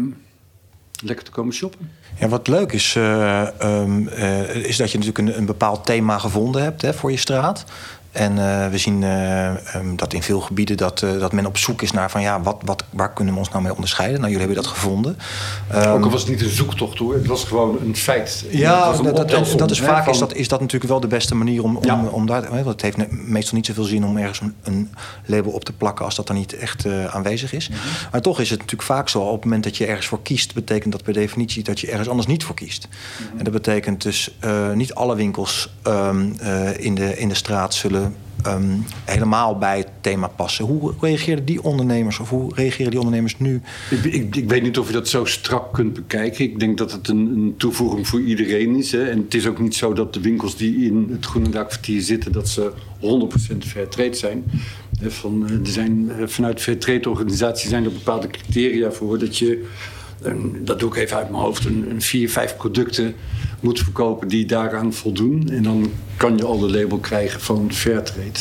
[1.04, 1.92] lekker te komen shoppen.
[2.20, 6.64] Ja, wat leuk is, um, uh, is dat je natuurlijk een, een bepaald thema gevonden
[6.64, 7.66] hebt hè, voor je straat.
[8.12, 11.58] En uh, we zien uh, um, dat in veel gebieden dat, uh, dat men op
[11.58, 14.20] zoek is naar van ja, wat, wat, waar kunnen we ons nou mee onderscheiden?
[14.20, 15.18] Nou, jullie hebben dat gevonden.
[15.76, 18.46] Um, Ook al was het niet een zoektocht hoor, het was gewoon een feit.
[18.52, 20.14] Ja, een dat, dat, dat, is vaak van...
[20.14, 22.04] is, dat, is dat natuurlijk wel de beste manier om, om, ja.
[22.12, 22.50] om daar.
[22.50, 24.90] Want het heeft meestal niet zoveel zin om ergens een, een
[25.26, 27.70] label op te plakken als dat er niet echt aanwezig is.
[27.70, 28.10] Mm -hmm.
[28.12, 30.54] Maar toch is het natuurlijk vaak zo, op het moment dat je ergens voor kiest,
[30.54, 32.88] betekent dat per definitie dat je ergens anders niet voor kiest.
[32.88, 33.38] Mm -hmm.
[33.38, 34.38] En dat betekent dus
[34.74, 36.36] niet alle winkels um,
[36.78, 38.00] in, de, in de straat zullen
[38.48, 40.66] um, helemaal bij het thema passen.
[40.66, 43.62] Hoe reageren die ondernemers of hoe reageren die ondernemers nu?
[43.90, 46.44] Ik, ik, ik, weet niet of je dat zo strak kunt bekijken.
[46.44, 48.92] Ik denk dat het een, een toevoeging voor iedereen is.
[48.92, 49.10] Hè.
[49.10, 52.32] En het is ook niet zo dat de winkels die in het Groenendaakkwartier zitten...
[52.32, 52.72] dat ze
[53.02, 54.44] 100% fair trade zijn.
[55.02, 59.20] Van, er zijn vanuit de fair trade organisatie zijn er bepaalde criteria voor...
[59.20, 59.66] dat je,
[60.62, 63.16] dat doe ik even uit mijn hoofd, een, een vier, vijf producten
[63.60, 65.50] moet verkopen die daaraan voldoen.
[65.50, 68.40] En dan kan je al de label krijgen van Fairtrade.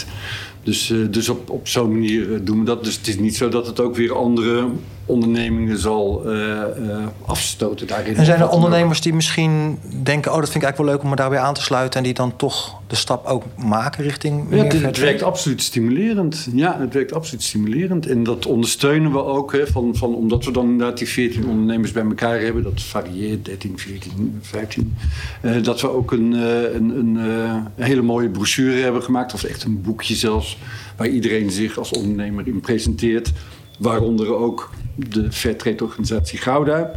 [0.63, 2.85] Dus, uh, dus op, op zo'n manier doen we dat.
[2.85, 4.69] Dus het is niet zo dat het ook weer andere
[5.09, 8.17] ondernemingen zal uh, uh, afstoten daarin.
[8.17, 10.33] En zijn er ondernemers die misschien denken...
[10.33, 11.99] oh, dat vind ik eigenlijk wel leuk om me daarbij aan te sluiten...
[11.99, 14.47] en die dan toch de stap ook maken richting...
[14.51, 16.49] Ja, het, het werkt absoluut stimulerend.
[16.53, 18.07] Ja, het werkt absoluut stimulerend.
[18.07, 19.53] En dat ondersteunen we ook.
[19.53, 22.63] Hè, van, van, omdat we dan inderdaad die 14 ondernemers bij elkaar hebben.
[22.63, 24.97] Dat varieert, 13, 14, 15.
[25.43, 29.35] Uh, dat we ook een, een, een, een hele mooie brochure hebben gemaakt.
[29.35, 30.59] Of echt een boekje zelfs.
[30.97, 33.33] Waar iedereen zich als ondernemer in presenteert.
[33.79, 36.91] Waaronder ook de Fairtrade-organisatie Gouda.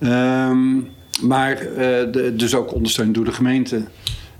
[0.00, 0.88] Um,
[1.20, 1.76] maar uh,
[2.12, 3.84] de, dus ook ondersteund door de gemeente.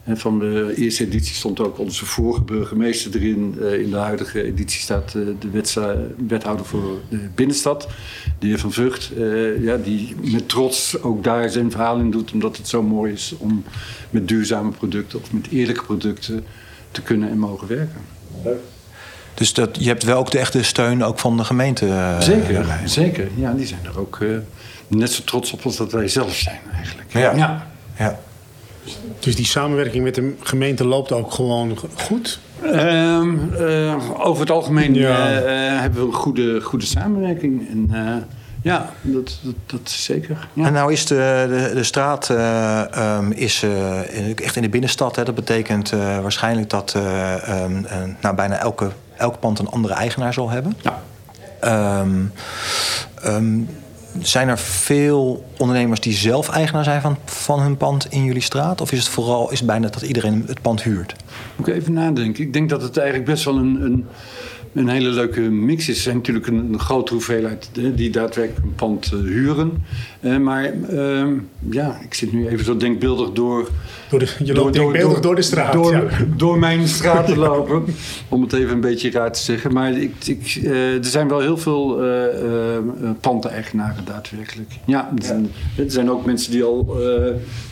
[0.05, 3.55] En van de eerste editie stond ook onze vorige burgemeester erin.
[3.61, 7.89] Uh, in de huidige editie staat uh, de wethouder voor de binnenstad,
[8.39, 9.13] de heer Van Vught.
[9.61, 13.35] ja, die met trots ook daar zijn verhaal in doet, omdat het zo mooi is
[13.39, 13.65] om
[14.11, 16.45] met duurzame producten of met eerlijke producten
[16.91, 18.01] te kunnen en mogen werken.
[19.35, 21.87] Dus dat, je hebt wel ook de echte steun ook van de gemeente.
[21.87, 23.29] Uh, zeker, zeker.
[23.35, 24.37] Ja, die zijn er ook uh,
[24.89, 27.13] net zo trots op als dat wij zelf zijn eigenlijk.
[27.13, 27.33] Ja.
[27.35, 27.67] ja.
[27.99, 28.19] ja.
[29.21, 32.41] Dus die samenwerking met de gemeente loopt ook gewoon goed?
[32.65, 33.55] Um,
[34.19, 35.17] over het algemeen ja.
[35.81, 37.69] hebben we een goede, goede samenwerking.
[37.69, 37.91] En,
[38.63, 40.49] ja, dat, dat, dat is zeker.
[40.53, 40.67] Ja.
[40.67, 45.17] En nou is de, de, de straat uh, um, is, uh, echt in de binnenstad.
[45.17, 45.25] Hè.
[45.25, 47.87] Dat betekent uh, waarschijnlijk dat um,
[48.21, 50.77] nou, bijna elke, elk pand een andere eigenaar zal hebben.
[50.83, 51.03] Ja.
[51.97, 52.33] Um,
[54.21, 58.81] zijn er veel ondernemers die zelf eigenaar zijn van, van hun pand in jullie straat?
[58.81, 61.15] Of is het vooral is het bijna dat iedereen het pand huurt?
[61.57, 62.45] Moet ik even nadenken.
[62.45, 63.83] Ik denk dat het eigenlijk best wel een...
[63.83, 64.07] een
[64.75, 65.97] een hele leuke mix is.
[65.97, 69.85] Er zijn natuurlijk een, een grote hoeveelheid die daadwerkelijk een pand uh, huren.
[70.23, 71.27] Uh, maar uh,
[71.71, 73.69] ja, ik zit nu even zo denkbeeldig door...
[74.11, 75.73] door de, je loopt door, denkbeeldig door, door, de straat.
[75.73, 76.09] Door, ja.
[76.37, 77.85] door mijn straat te lopen.
[78.29, 79.73] om het even een beetje raar te zeggen.
[79.73, 82.01] Maar ik, ik, uh, er zijn wel heel veel
[83.21, 84.71] panden-eigenaren daadwerkelijk.
[84.87, 86.97] Ja, er zijn, er zijn, ook mensen die al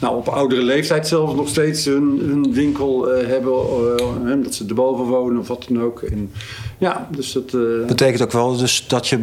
[0.00, 4.42] nou, op oudere leeftijd zelfs nog steeds hun, hun winkel hebben.
[4.42, 6.02] dat ze erboven wonen of wat dan ook.
[6.02, 6.30] En,
[6.78, 7.52] ja, dus dat...
[7.54, 7.86] Uh...
[7.86, 9.18] Betekent ook wel dus dat je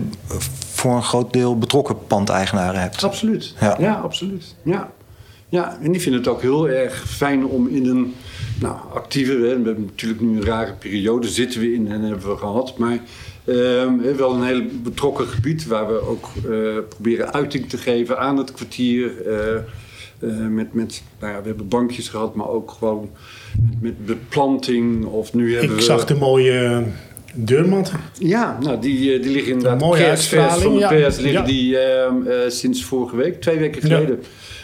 [0.87, 3.03] voor een groot deel betrokken pandeigenaren hebt?
[3.03, 3.53] Absoluut.
[3.59, 4.55] Ja, ja absoluut.
[4.63, 4.91] Ja.
[5.49, 8.13] ja, en die vinden het ook heel erg fijn om in een
[8.59, 9.37] nou, actieve...
[9.37, 12.77] We hebben natuurlijk nu een rare periode zitten we in en hebben we gehad.
[12.77, 12.99] Maar
[13.45, 18.37] uh, wel een heel betrokken gebied waar we ook uh, proberen uiting te geven aan
[18.37, 19.11] het kwartier...
[19.27, 19.59] Uh,
[20.49, 23.09] met, met, nou ja, we hebben bankjes gehad, maar ook gewoon
[23.69, 25.05] met, met beplanting.
[25.05, 25.81] Of nu hebben Ik we...
[25.81, 26.83] zag de mooie
[27.45, 27.99] deurmatten.
[28.19, 30.87] Ja, nou, die, die liggen inderdaad mooie kerstvers van de ja.
[30.87, 31.47] pers liggen ja.
[31.47, 31.79] die uh,
[32.25, 34.19] uh, sinds vorige week, twee weken geleden,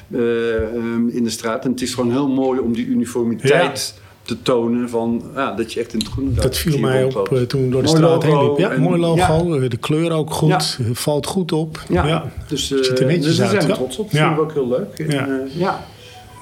[0.08, 0.18] ja.
[0.18, 1.66] uh, um, in de straat.
[1.66, 5.80] En het is gewoon heel mooi om die uniformiteit te tonen van ja, dat je
[5.80, 8.44] echt in het groene Dat viel mij op uh, toen door de mooi straat heen
[8.44, 8.58] liep.
[8.58, 9.62] Ja, en, mooi logo.
[9.62, 9.68] Ja.
[9.68, 10.78] De kleur ook goed.
[10.80, 10.94] Ja.
[10.94, 11.82] Valt goed op.
[11.90, 12.32] Ja, ja.
[12.48, 13.64] dus uh, ziet er netjes dus uit.
[13.64, 14.12] zijn trots op.
[14.12, 15.00] Dat vinden we ook heel leuk.
[15.00, 15.28] En, ja.
[15.28, 15.86] Uh, ja.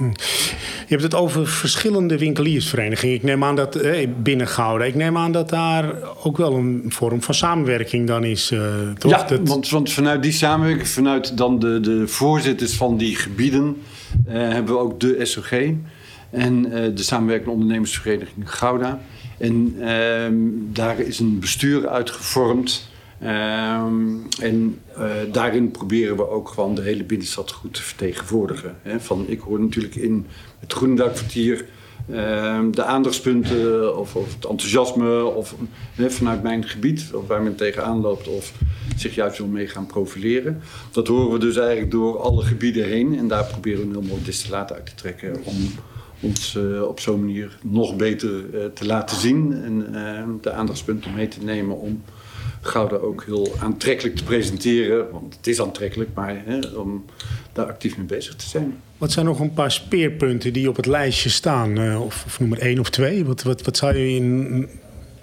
[0.08, 3.16] Je hebt het over verschillende winkeliersverenigingen.
[3.16, 6.86] Ik neem aan dat eh, binnen Gouda, ik neem aan dat daar ook wel een
[6.88, 8.52] vorm van samenwerking dan is.
[8.52, 8.60] Uh,
[8.98, 9.12] toch?
[9.12, 9.48] Ja, dat...
[9.48, 13.78] want, want, vanuit die samenwerking, vanuit dan de, de voorzitters van die gebieden,
[14.28, 15.52] uh, hebben we ook de SOG
[16.30, 19.02] en uh, de Samenwerkende Ondernemersvereniging Gouda.
[19.38, 19.76] En
[20.74, 22.90] daar is een bestuur uitgevormd.
[23.22, 28.76] Ehm, en uh, daarin proberen we ook gewoon de hele binnenstad goed te vertegenwoordigen.
[28.82, 29.00] Hè.
[29.00, 30.26] Van, ik hoor natuurlijk in
[30.60, 31.66] het Groenendaalkwartier
[32.10, 35.56] Ehm, de aandachtspunten of, of, het enthousiasme of,
[35.96, 38.54] vanuit mijn gebied, of waar men tegenaan loopt of
[38.98, 40.62] zich juist wil mee gaan profileren.
[40.92, 44.10] Dat horen we dus eigenlijk door alle gebieden heen en daar proberen we een heel
[44.10, 45.56] mooi destillaat uit te trekken om
[46.20, 51.14] ons uh, op zo'n manier nog beter uh, te laten zien en uh, de aandachtspunten
[51.14, 52.04] mee te nemen om
[52.62, 55.12] Gouda ook heel aantrekkelijk te presenteren.
[55.12, 57.06] Want het is aantrekkelijk, maar hè, om
[57.54, 58.78] daar actief mee bezig te zijn.
[58.98, 61.80] Wat zijn nog een paar speerpunten die op het lijstje staan?
[61.80, 63.26] Uh, of, of nummer één of twee?
[63.26, 64.70] Wat, wat, wat zou je in,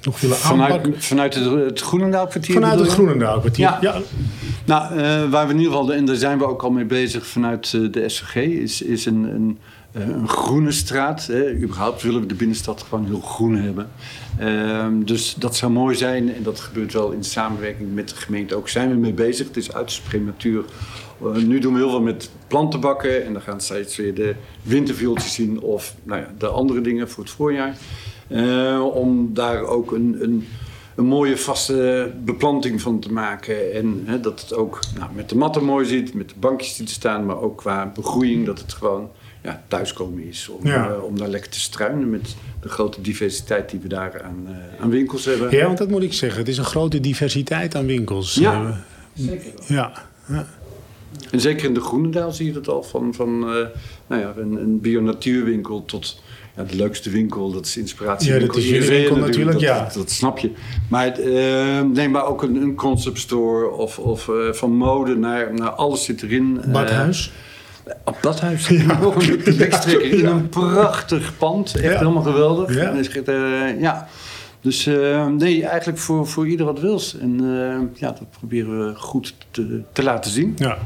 [0.02, 1.02] nog willen aanpakken?
[1.02, 2.54] Vanuit, het, het Groenendaalkwartier?
[2.54, 3.78] Vanuit het Groenendaalkwartier, ja.
[3.80, 4.00] ja.
[4.64, 7.26] Nou, uh, waar we in ieder geval, en daar zijn we ook al mee bezig
[7.26, 9.58] vanuit uh, de SVG, is, is een, een,
[10.00, 11.26] een groene straat.
[11.26, 11.54] Hè.
[11.54, 13.90] Überhaupt willen we de binnenstad gewoon heel groen hebben.
[14.40, 18.54] Um, dus dat zou mooi zijn en dat gebeurt wel in samenwerking met de gemeente
[18.54, 18.68] ook.
[18.68, 19.46] Zijn we mee bezig.
[19.46, 20.64] Het is uiterst prematuur
[21.22, 25.34] uh, nu doen we heel veel met plantenbakken en dan gaan steeds weer de winterviooltjes
[25.34, 27.76] zien of nou ja, de andere dingen voor het voorjaar.
[28.28, 30.46] Uh, om daar ook een, een,
[30.96, 33.72] een, mooie vaste beplanting van te maken.
[33.74, 36.86] En hè, dat het ook nou, met de matten mooi ziet, met de bankjes die
[36.86, 39.10] er staan, maar ook qua begroeiing, dat het gewoon
[39.42, 40.48] ja, thuiskomen is.
[40.48, 40.90] Om, ja.
[40.90, 44.46] uh, om daar lekker te struinen met de grote diversiteit die we daar aan,
[44.80, 45.50] aan winkels hebben.
[45.50, 46.38] Ja, want dat moet ik zeggen.
[46.38, 48.34] Het is een grote diversiteit aan winkels.
[48.34, 49.52] Ja, zeker.
[49.66, 49.92] Ja.
[50.28, 50.46] ja.
[51.30, 52.82] En zeker in de Groenendaal zie je dat al.
[52.82, 53.66] Van, van uh,
[54.06, 56.22] nou ja, een, een bio-natuurwinkel tot
[56.56, 57.52] ja, de leukste winkel.
[57.52, 58.32] Dat is inspiratie.
[58.32, 59.84] Ja, dat is jullie winkel natuurlijk, dat, ja.
[59.84, 60.52] Dat, dat, snap je.
[60.88, 65.54] Maar uh, neem maar ook een, een concept store of, of uh, van mode naar,
[65.54, 66.60] naar alles zit erin.
[66.72, 67.32] Badhuis?
[68.04, 68.16] Op.
[68.22, 68.30] Ja,
[69.44, 71.74] de wegstrekker in een prachtig pand.
[71.74, 71.98] Echt ja.
[71.98, 72.74] helemaal geweldig.
[72.74, 72.94] Ja.
[73.78, 74.08] ja.
[74.60, 77.18] Dus uh, nee, eigenlijk voor, voor ieder wat wils.
[77.18, 80.52] En uh, ja, dat proberen we goed te, te laten zien.
[80.56, 80.78] Ja.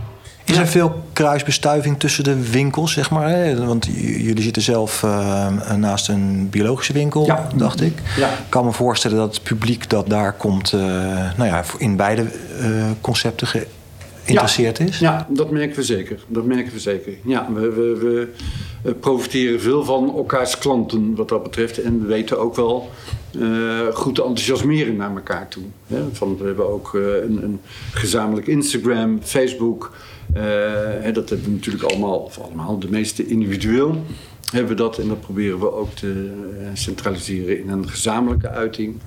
[0.45, 3.29] Is er veel kruisbestuiving tussen de winkels, zeg maar?
[3.29, 3.65] Hè?
[3.65, 7.49] Want jullie zitten zelf uh, naast een biologische winkel, ja.
[7.57, 7.99] dacht ik.
[8.17, 8.29] Ja.
[8.29, 10.73] Ik kan me voorstellen dat het publiek dat daar komt...
[11.37, 12.27] nou ja, in beide
[13.01, 13.47] concepten
[14.25, 14.85] geïnteresseerd ja.
[14.85, 14.99] is.
[14.99, 16.19] Ja, dat merken we zeker.
[16.27, 17.13] Dat merken we zeker.
[17.25, 18.29] Ja, we, we,
[18.83, 21.83] we profiteren veel van elkaars klanten wat dat betreft.
[21.83, 22.91] En we weten ook wel
[23.37, 25.65] uh, goed te enthousiasmeren naar elkaar toe.
[25.87, 26.03] Hè?
[26.13, 27.61] Van, we hebben ook uh, een, een,
[27.93, 29.93] gezamenlijk Instagram, Facebook.
[30.37, 30.43] Uh,
[31.01, 34.05] hè, dat hebben we natuurlijk allemaal, of allemaal, de meeste individueel
[34.51, 34.99] hebben we dat.
[34.99, 36.31] En dat proberen we ook te
[36.73, 39.01] centraliseren in een gezamenlijke uiting.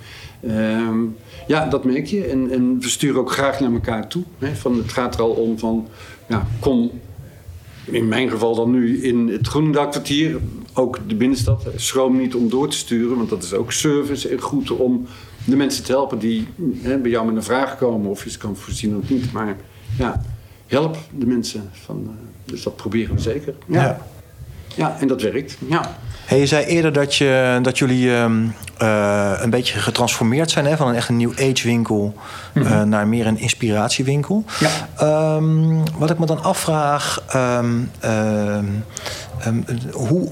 [0.47, 1.15] Um,
[1.47, 2.25] ja, dat merk je.
[2.25, 4.23] En, en, we sturen ook graag naar elkaar toe.
[4.39, 4.55] Hè?
[4.55, 5.87] Van, het gaat er al om van,
[6.27, 6.91] ja, kom
[7.85, 10.39] in mijn geval dan nu in het Groenendaalkwartier,
[10.73, 11.65] ook de binnenstad.
[11.75, 15.05] Schroom niet om door te sturen, want dat is ook service en goed om
[15.45, 16.47] de mensen te helpen die
[16.81, 19.31] hè, bij jou met een vraag komen of je ze kan voorzien of niet.
[19.31, 19.57] Maar
[19.97, 20.21] ja,
[20.67, 21.69] help de mensen.
[21.71, 22.09] Van, uh,
[22.45, 23.53] dus dat proberen we zeker.
[23.67, 24.07] Ja, ja.
[24.75, 25.57] ja en dat werkt.
[25.67, 25.97] Ja.
[26.25, 30.77] Hey, je zei eerder dat, je, dat jullie um, uh, een beetje getransformeerd zijn hè,
[30.77, 32.13] van een echt een nieuw age winkel
[32.53, 32.71] mm -hmm.
[32.71, 34.43] uh, naar meer een inspiratiewinkel.
[34.59, 35.35] Ja.
[35.35, 37.91] Um, wat ik me dan afvraag, um,
[39.91, 40.29] hoe,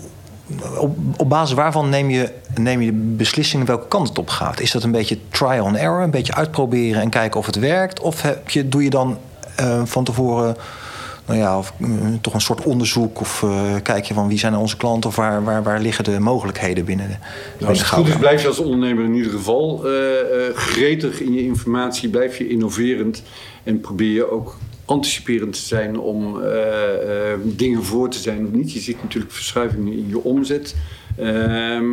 [0.78, 4.60] op, op, basis waarvan neem je, neem je de beslissing welke kant het op gaat?
[4.60, 8.00] Is dat een beetje trial and error, een beetje uitproberen en kijken of het werkt?
[8.00, 9.18] Of heb je, doe je dan
[9.62, 10.56] uh, van tevoren
[11.26, 11.88] nou ja, of, uh,
[12.22, 15.44] toch een soort onderzoek of uh, kijk je van wie zijn onze klanten of waar,
[15.44, 17.16] waar, waar liggen de mogelijkheden binnen de,
[17.58, 19.92] nou, Als het goed is, blijf je als ondernemer in ieder geval uh,
[20.56, 23.24] gretig in je informatie, blijf je innoverend
[23.64, 26.42] en probeer je ook anticiperend te zijn om
[27.44, 28.74] dingen voor te zijn of niet.
[28.74, 30.76] Je ziet natuurlijk verschuivingen in je omzet.
[31.18, 31.86] Ehm,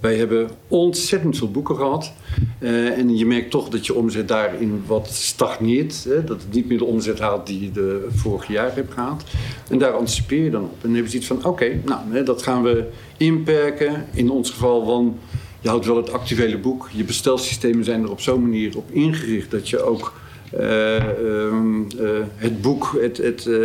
[0.00, 2.12] wij hebben ontzettend veel boeken gehad.
[2.60, 6.04] Uh, en je merkt toch dat je omzet daarin wat stagneert.
[6.04, 6.24] Hè?
[6.24, 9.24] Dat het niet meer de omzet haalt die je de vorige jaar hebt gehad.
[9.68, 10.72] En daar anticipeer je dan op.
[10.72, 14.06] En dan heb je zoiets van, oké, nou, hè, dat gaan we inperken.
[14.12, 15.18] In ons geval van,
[15.60, 16.88] je houdt wel het actuele boek.
[16.92, 20.12] Je bestelsystemen zijn er op zo'n manier op ingericht dat je ook...
[20.54, 23.58] Uh, um, uh, het boek, het, het uh,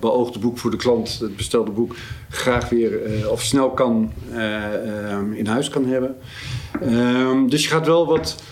[0.00, 1.94] beoogde boek voor de klant, het bestelde boek,
[2.28, 4.12] graag weer of snel kan
[5.34, 6.16] in huis kan hebben.
[6.82, 8.42] Um, dus je gaat wel wat.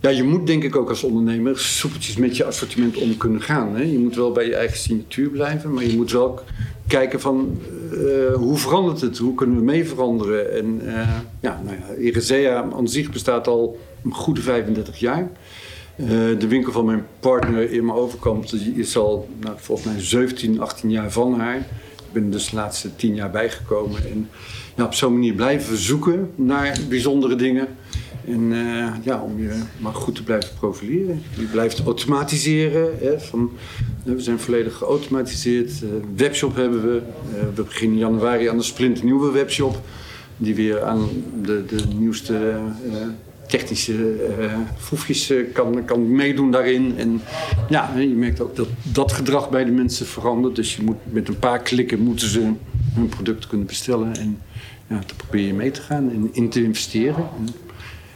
[0.00, 3.76] Ja, je moet denk ik ook als ondernemer soepeltjes met je assortiment om kunnen gaan.
[3.76, 3.82] Hè?
[3.82, 6.40] Je moet wel bij je eigen signatuur blijven, maar je moet wel
[6.86, 7.60] kijken van
[8.34, 9.18] hoe verandert het?
[9.18, 10.52] Hoe kunnen we mee veranderen?
[10.52, 10.80] En
[11.40, 15.30] ja, nou ja, Irisea aan zich bestaat al een goede 35 jaar.
[16.02, 16.08] Uh,
[16.38, 20.90] de winkel van mijn partner in mijn overkant is al nou, volgens mij 17, 18
[20.90, 21.56] jaar van haar.
[21.56, 24.10] Ik ben dus de laatste 10 jaar bijgekomen.
[24.10, 24.28] En
[24.76, 27.68] ja, op zo'n manier blijven we zoeken naar bijzondere dingen.
[28.26, 31.22] En eh, ja, om je maar goed te blijven profileren.
[31.38, 32.98] Je blijft automatiseren.
[33.00, 33.50] Hè, van,
[34.04, 35.72] eh, we zijn volledig geautomatiseerd.
[36.16, 37.02] Webshop hebben we.
[37.54, 39.80] we beginnen januari aan een splinternieuwe webshop.
[40.36, 41.08] Die weer aan
[41.42, 42.58] de, de nieuwste
[43.50, 46.94] technische uh, foefjes kan, kan meedoen daarin.
[46.96, 47.20] En
[47.68, 50.56] ja, je merkt ook dat dat gedrag bij de mensen verandert.
[50.56, 52.52] Dus je moet, met een paar klikken moeten ze
[52.94, 54.16] hun product kunnen bestellen.
[54.16, 54.38] En
[54.86, 57.24] ja, dan probeer je mee te gaan en in te investeren.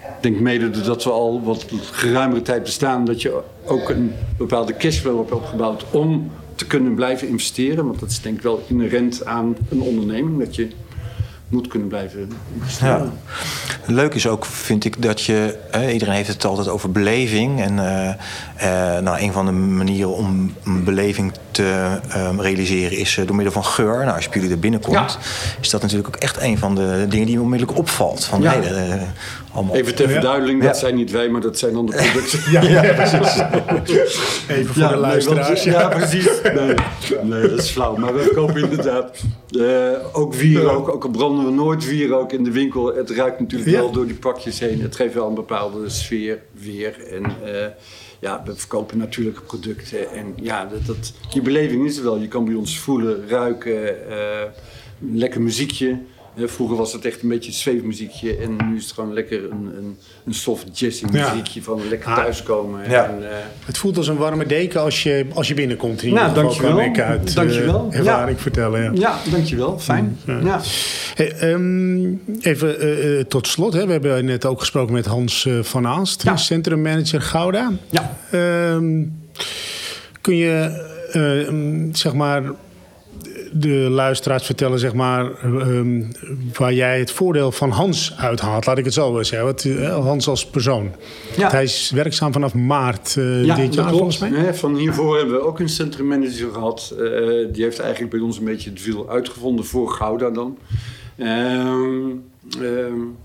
[0.00, 4.76] ik denk mede dat we al wat geruimere tijd bestaan, dat je ook een bepaalde
[4.76, 7.84] cashflow hebt opgebouwd om te kunnen blijven investeren.
[7.84, 10.38] Want dat is denk ik wel inherent aan een onderneming.
[10.38, 10.68] Dat je
[11.54, 12.30] moet kunnen blijven.
[12.80, 13.12] Ja.
[13.86, 15.58] Leuk is ook, vind ik, dat je...
[15.92, 17.60] iedereen heeft het altijd over beleving.
[17.60, 23.16] En uh, uh, nou, een van de manieren om een beleving te um, realiseren is
[23.16, 23.98] uh, door middel van geur.
[23.98, 25.18] Nou, als je jullie er binnenkomt,
[25.60, 28.24] is dat natuurlijk ook echt een van de dingen die onmiddellijk opvalt.
[28.24, 28.52] Van, ja.
[28.60, 29.08] hey,
[29.52, 29.74] allemaal...
[29.74, 32.50] Even ter verduidelijking, dat zijn niet wij, maar dat zijn andere producten.
[32.50, 33.42] ja, ja, precies.
[34.48, 35.62] Even voor de luisteraars.
[35.62, 36.28] ja, precies.
[36.54, 36.74] Nee,
[37.22, 37.96] nee, dat is flauw.
[37.96, 39.20] Maar we kopen inderdaad
[40.12, 42.94] ook wierook, ook al branden we nooit wierook in de winkel.
[42.94, 44.82] Het ruikt natuurlijk wel door die pakjes heen.
[44.82, 47.06] Het geeft wel een bepaalde sfeer weer.
[47.06, 47.66] En uh,
[48.20, 50.10] ja, we verkopen natuurlijke producten.
[50.10, 52.18] En ja, dat, dat, die beleving is er wel.
[52.18, 54.42] Je kan bij ons voelen, ruiken, uh,
[54.98, 55.98] lekker muziekje.
[56.36, 59.96] Vroeger was het echt een beetje zweefmuziekje en nu is het gewoon lekker een, een,
[60.26, 62.16] een soft jazzy muziekje van lekker ah.
[62.16, 62.90] thuiskomen.
[62.90, 63.04] Ja.
[63.04, 63.28] En, uh,
[63.64, 66.02] het voelt als een warme deken als je, als je binnenkomt.
[66.02, 66.76] In nou, dankjewel.
[66.76, 67.88] Kan ik uit dankjewel.
[67.90, 68.42] Uh, ervaring ja.
[68.42, 68.82] vertellen.
[68.82, 68.90] Ja.
[68.94, 69.78] ja, dankjewel.
[69.78, 70.18] Fijn.
[70.26, 70.60] Ja.
[71.14, 73.72] Hey, um, even uh, tot slot.
[73.72, 73.86] Hè.
[73.86, 76.36] We hebben net ook gesproken met Hans van Aanst, ja.
[76.36, 77.72] centrummanager Gouda.
[77.90, 78.16] Ja.
[78.74, 79.22] Um,
[80.20, 80.92] kun je
[81.92, 82.42] zeg maar
[83.56, 86.08] de luisteraars vertellen, zeg maar, um,
[86.58, 88.66] waar jij het voordeel van Hans uithaalt.
[88.66, 89.46] Laat ik het zo zeggen.
[89.46, 90.90] Wat, uh, Hans als persoon.
[91.36, 91.50] Ja.
[91.50, 94.30] Hij is werkzaam vanaf maart uh, ja, dit jaar, volgens mij.
[94.30, 96.94] Ja, van hiervoor hebben we ook een centrummanager gehad.
[96.98, 97.08] Uh,
[97.52, 100.58] die heeft eigenlijk bij ons een beetje het wiel uitgevonden voor Gouda dan.
[101.18, 102.24] Um,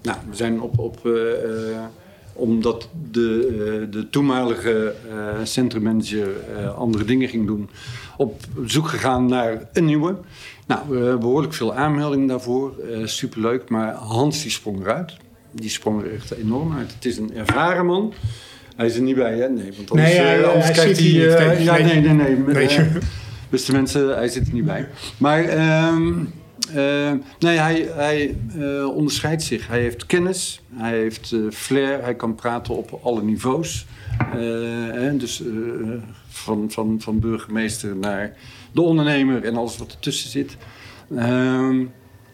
[0.02, 0.80] nou, we zijn op...
[0.80, 1.00] op
[2.40, 4.94] omdat de, de toenmalige
[5.44, 6.28] centrummanager
[6.78, 7.70] andere dingen ging doen,
[8.18, 10.16] op zoek gegaan naar een nieuwe.
[10.68, 12.74] Nou, behoorlijk veel aanmeldingen daarvoor.
[13.04, 13.70] Superleuk.
[13.70, 15.18] Maar Hans die sprong eruit.
[15.52, 16.94] Die sprong er echt enorm uit.
[16.94, 18.14] Het is een ervaren man.
[18.76, 19.50] Hij is er niet bij, hè?
[19.50, 21.08] Nee, want anders, nee, uh, anders kijkt hij...
[21.08, 22.38] Uh, ja, nee, nee, nee.
[22.38, 22.88] nee.
[23.50, 24.88] beste mensen, hij zit er niet bij.
[25.18, 25.56] Maar...
[25.56, 25.98] Uh,
[27.40, 29.68] nee, hij, hij uh, onderscheidt zich.
[29.68, 33.86] Hij heeft kennis, hij heeft uh, flair, hij kan praten op alle niveaus.
[35.18, 35.44] Dus
[36.30, 38.36] van, van, van burgemeester naar
[38.72, 40.58] de ondernemer en alles wat ertussen zit.
[41.16, 41.86] Ehm,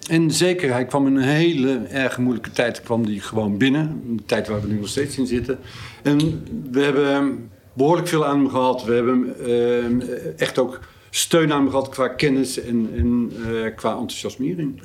[0.09, 4.01] en zeker, hij kwam in een hele erg moeilijke tijd kwam die gewoon binnen.
[4.07, 5.59] Een tijd waar we nu nog steeds in zitten.
[6.03, 8.83] En we hebben behoorlijk veel aan hem gehad.
[8.83, 10.01] We hebben ehm,
[10.37, 10.79] echt ook
[11.15, 14.81] steun aan hem gehad qua kennis en, uh, qua enthousiasmering.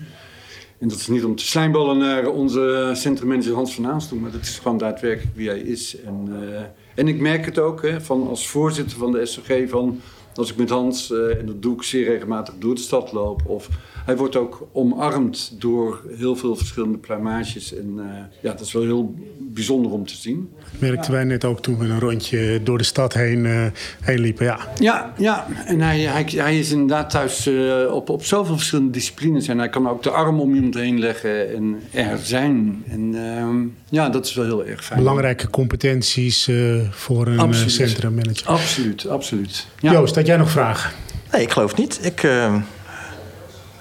[0.79, 4.41] En dat is niet om te slijmballen naar onze centrummanager Hans van Aanstoel, maar dat
[4.41, 5.97] is gewoon daadwerkelijk wie hij is.
[6.01, 6.61] En, uh,
[6.95, 10.01] en ik merk het ook hè, van als voorzitter van de SOG van
[10.35, 13.43] als ik met Hans, uh, en dat doe ik zeer regelmatig, door de stad loop.
[13.47, 13.69] Of
[14.05, 17.75] hij wordt ook omarmd door heel veel verschillende pluimages.
[17.75, 18.05] En uh,
[18.43, 20.51] ja, dat is wel heel bijzonder om te zien.
[20.79, 23.67] Merkten wij net ook toen we een rondje door de stad heen, uh,
[24.01, 24.47] heen liepen.
[24.47, 25.47] Ja, ja, ja.
[25.67, 27.49] en hij, hij, hij is inderdaad thuis
[27.91, 29.49] op, op zoveel verschillende disciplines.
[29.49, 32.85] En hij kan ook de arm om iemand heen leggen en er zijn.
[32.89, 33.59] En ehm,
[33.89, 34.99] ja, dat is wel heel erg fijn.
[34.99, 36.51] Belangrijke competenties
[36.91, 38.47] voor een centrummanager.
[38.47, 39.67] Absoluut, absoluut.
[39.79, 39.93] Ja.
[39.93, 40.91] Joost, had jij nog vragen?
[41.33, 42.01] Nee, ik geloof niet.
[42.03, 42.55] Ik, uh,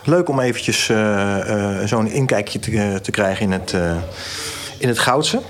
[0.09, 3.75] leuk om eventjes uh, uh, zo'n inkijkje te, te, krijgen in het,
[4.77, 5.41] in het Goudse.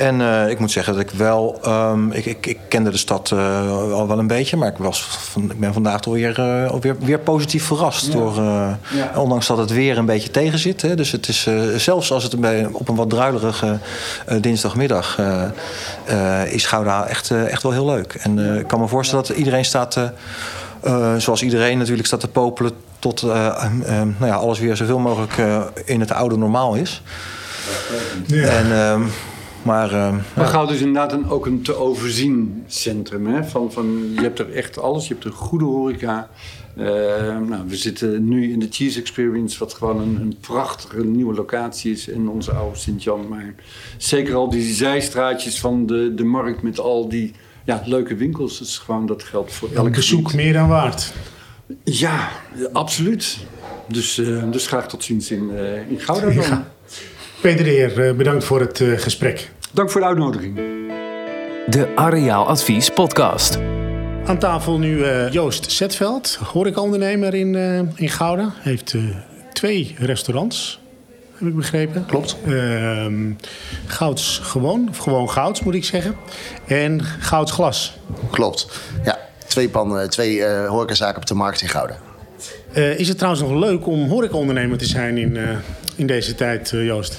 [0.00, 1.60] En uh, ik moet zeggen dat ik wel.
[1.66, 5.02] Um, ik, ik, ik, kende de stad uh, al wel een beetje, maar ik, was
[5.02, 8.06] van, ik ben vandaag toch weer, uh, weer, weer positief verrast.
[8.06, 8.12] Ja.
[8.12, 9.12] Door, ja.
[9.16, 10.82] Ondanks dat het weer een beetje tegen zit.
[10.82, 13.78] Hè, dus het is zelfs als het bij, op een wat druilerige
[14.40, 15.18] dinsdagmiddag
[16.44, 18.14] is Gouda echt, echt wel heel leuk.
[18.14, 19.98] En ik kan me voorstellen dat iedereen staat.
[21.18, 26.12] Zoals iedereen natuurlijk staat te popelen tot nou ja, alles weer zoveel mogelijk in het
[26.12, 27.02] oude normaal is.
[28.26, 28.46] Ja.
[28.46, 29.02] En ehm,
[29.62, 33.26] maar, uh, maar Goud is inderdaad een, ook een te overzien centrum.
[33.26, 33.44] Hè?
[33.44, 35.08] Van, van, je hebt er echt alles.
[35.08, 36.30] Je hebt een goede horeca.
[36.76, 36.86] Uh,
[37.48, 41.92] nou, we zitten nu in de Cheese Experience, wat gewoon een, een prachtige nieuwe locatie
[41.92, 43.28] is in onze oude Sint-Jan.
[43.28, 43.54] Maar
[43.96, 48.58] zeker al die zijstraatjes van de, de markt met al die ja, leuke winkels.
[48.58, 51.12] Dat is gewoon dat geldt voor elk bezoek meer dan waard.
[51.84, 52.28] Ja,
[52.72, 53.38] absoluut.
[53.88, 56.34] Dus, uh, dus graag tot ziens in, uh, in Gouda dan.
[56.34, 56.70] Ja.
[57.40, 59.50] Peter de Heer, eh, bedankt voor het eh, gesprek.
[59.72, 60.54] Dank voor de uitnodiging.
[61.66, 63.58] De Areaal Advies podcast.
[64.24, 68.52] Aan tafel nu eh, Joost Zetveld, horecaondernemer in, eh in Gouda.
[68.56, 69.02] Heeft eh,
[69.52, 70.79] twee restaurants,
[71.40, 72.06] heb ik begrepen.
[72.06, 72.36] Klopt.
[72.46, 73.30] Ehm,
[73.86, 76.16] Gouds gewoon, of gewoon Gouds moet ik zeggen.
[76.66, 77.98] En Gouds glas.
[78.30, 78.66] Klopt.
[79.04, 81.98] Ja, twee, pannen, twee eh horecazaken op de markt in Gouda.
[82.72, 85.56] Eh, is het trouwens nog leuk om horecaondernemer te zijn in, eh,
[85.96, 87.18] in deze tijd, Joost?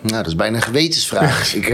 [0.00, 1.54] Nou, dat is bijna een gewetensvraag.
[1.60, 1.66] ik,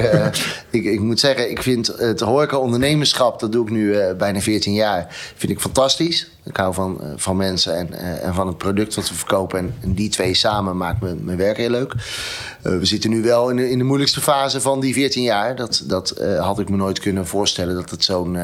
[0.71, 5.07] ik, ik moet zeggen, ik vind het horeca-ondernemerschap, dat doe ik nu bijna 14 jaar,
[5.37, 6.29] vind ik fantastisch.
[6.47, 9.75] Ik hou van, eh, van mensen en, eh, en van het product wat we verkopen.
[9.81, 11.95] En, die twee samen maakt mijn, mijn werk heel leuk.
[12.63, 15.57] Eh, we zitten nu wel in de, in de moeilijkste fase van die 14 jaar.
[15.57, 18.39] Dat, dat had ik me nooit kunnen voorstellen dat het zo'n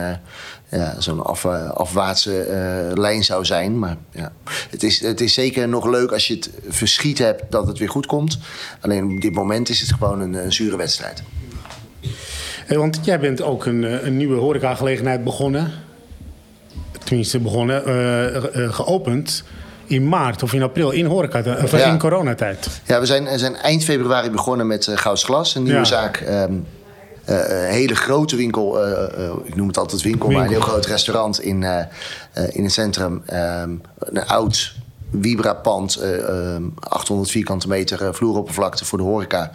[0.68, 2.46] ja, zo'n af, afwaartse
[2.94, 3.78] lijn zou zijn.
[3.78, 4.32] Maar ja,
[4.70, 7.90] het is, het is zeker nog leuk als je het verschiet hebt dat het weer
[7.90, 8.38] goed komt.
[8.80, 11.22] Alleen op dit moment is het gewoon een, zure wedstrijd.
[12.66, 15.72] Eh, want jij bent ook een, een nieuwe horecagelegenheid begonnen.
[17.04, 19.42] Tenminste, begonnen, eh, eh, geopend
[19.86, 21.86] in maart of in april in horeca, of Ja.
[21.92, 22.68] in coronatijd.
[22.84, 25.84] Ja, we zijn, zijn eind februari begonnen met uh, Gouds Glas, een nieuwe Ja.
[25.84, 26.16] zaak.
[26.16, 26.52] ehm,
[27.24, 27.36] eh,
[27.66, 30.86] een hele grote winkel, eh, eh, ik noem het altijd winkel, maar een heel groot
[30.86, 31.78] restaurant in, eh,
[32.32, 33.22] eh, in het centrum.
[33.26, 34.74] Ehm, een oud
[35.20, 39.50] Vibra-pand, eh, ehm, 800 vierkante meter eh, vloeroppervlakte voor de horeca.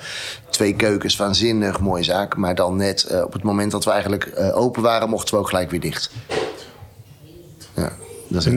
[0.50, 2.36] Twee keukens, waanzinnig mooie zaak.
[2.36, 5.40] Maar dan net eh, op het moment dat we eigenlijk eh, open waren, mochten we
[5.40, 6.12] ook gelijk weer dicht.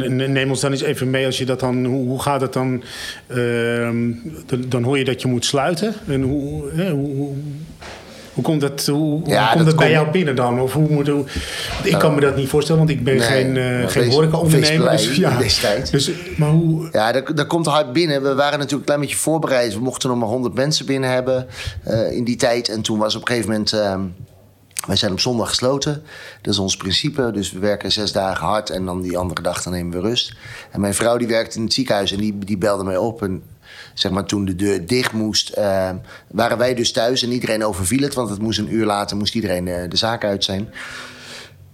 [0.08, 2.82] Neem ons dan eens even mee als je dat dan, hoe, hoe gaat het dan?
[3.26, 4.10] Ehm,
[4.46, 4.64] dan?
[4.68, 5.94] Dan hoor je dat je moet sluiten.
[6.06, 7.28] En hoe, hè, hoe, hoe,
[8.34, 10.60] hoe komt dat, hoe, hoe Ja, komt dat dat bij komt- jou binnen dan?
[10.60, 11.24] Of hoe moet, hoe,
[11.84, 14.90] ik kan me dat niet voorstellen, want ik ben Nee, geen, maar geen horecaondernemer.
[14.90, 15.38] Dus, ja.
[15.90, 18.22] Dus, maar hoe, Ja, dat, dat komt hard binnen.
[18.22, 19.74] We waren natuurlijk een klein beetje voorbereid.
[19.74, 21.46] We mochten nog maar 100 mensen binnen hebben
[21.84, 22.68] eh, in die tijd.
[22.68, 23.72] En toen was op een gegeven moment...
[24.86, 26.02] wij zijn op zondag gesloten.
[26.42, 27.30] Dat is ons principe.
[27.30, 30.32] Dus we werken zes dagen hard en dan die andere dag dan nemen we rust.
[30.70, 33.22] En mijn vrouw die werkte in het ziekenhuis en die, die belde mij op.
[33.22, 33.42] En
[33.94, 35.96] zeg maar, toen de deur dicht moest, ehm,
[36.30, 37.22] waren wij dus thuis.
[37.22, 40.24] En iedereen overviel het, want het moest een uur later moest iedereen eh, de zaak
[40.24, 40.74] uit zijn.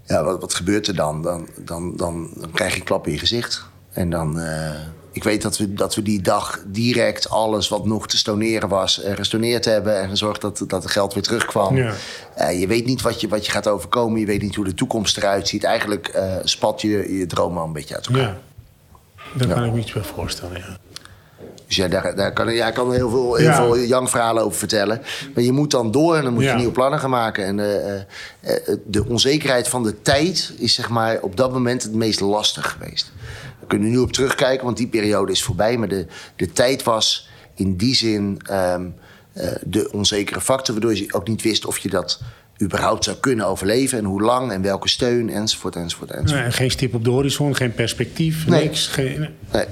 [0.05, 1.23] Ja, wat, wat gebeurt er dan?
[1.23, 2.31] Dan, dan, dan?
[2.35, 3.65] dan krijg je een klap in je gezicht.
[3.91, 4.39] En dan...
[4.41, 4.71] eh,
[5.17, 9.03] ik weet dat we, dat we die dag direct alles wat nog te stoneren was...
[9.03, 11.77] eh, gestoneerd hebben en gezorgd dat, dat het geld weer terugkwam.
[11.77, 11.93] Ja.
[12.35, 14.21] Eh, je weet niet wat je, wat je gaat overkomen.
[14.21, 15.65] Je weet niet hoe de toekomst eruit ziet.
[15.65, 18.23] Eigenlijk eh, spat je je droom al een beetje uit elkaar.
[18.23, 18.37] ja,
[19.35, 20.57] daar kan ik me iets bij voorstellen.
[20.59, 20.77] Ja.
[21.67, 23.55] Dus ja, daar, daar kan, ja, ik kan heel veel, heel Ja.
[23.57, 25.03] veel jankverhalen over vertellen.
[25.35, 27.45] Maar je moet dan door en dan moet je nieuwe plannen gaan maken.
[27.45, 27.57] En
[28.87, 33.13] de onzekerheid van de tijd is zeg maar, op dat moment het meest lastig geweest.
[33.67, 35.77] We kunnen nu op terugkijken, want die periode is voorbij.
[35.77, 36.07] Maar de,
[36.37, 38.87] de tijd was in die zin ehm,
[39.33, 40.75] eh, de onzekere factor...
[40.75, 42.23] waardoor je ook niet wist of je dat
[42.63, 43.99] überhaupt zou kunnen overleven...
[43.99, 46.43] en hoe lang en welke steun, enzovoort, enzovoort, enzovoort.
[46.43, 48.63] Nee, geen stip op de horizon, geen perspectief, Nee.
[48.63, 48.87] niks.
[48.87, 49.31] Geen, nee.
[49.53, 49.65] Nee.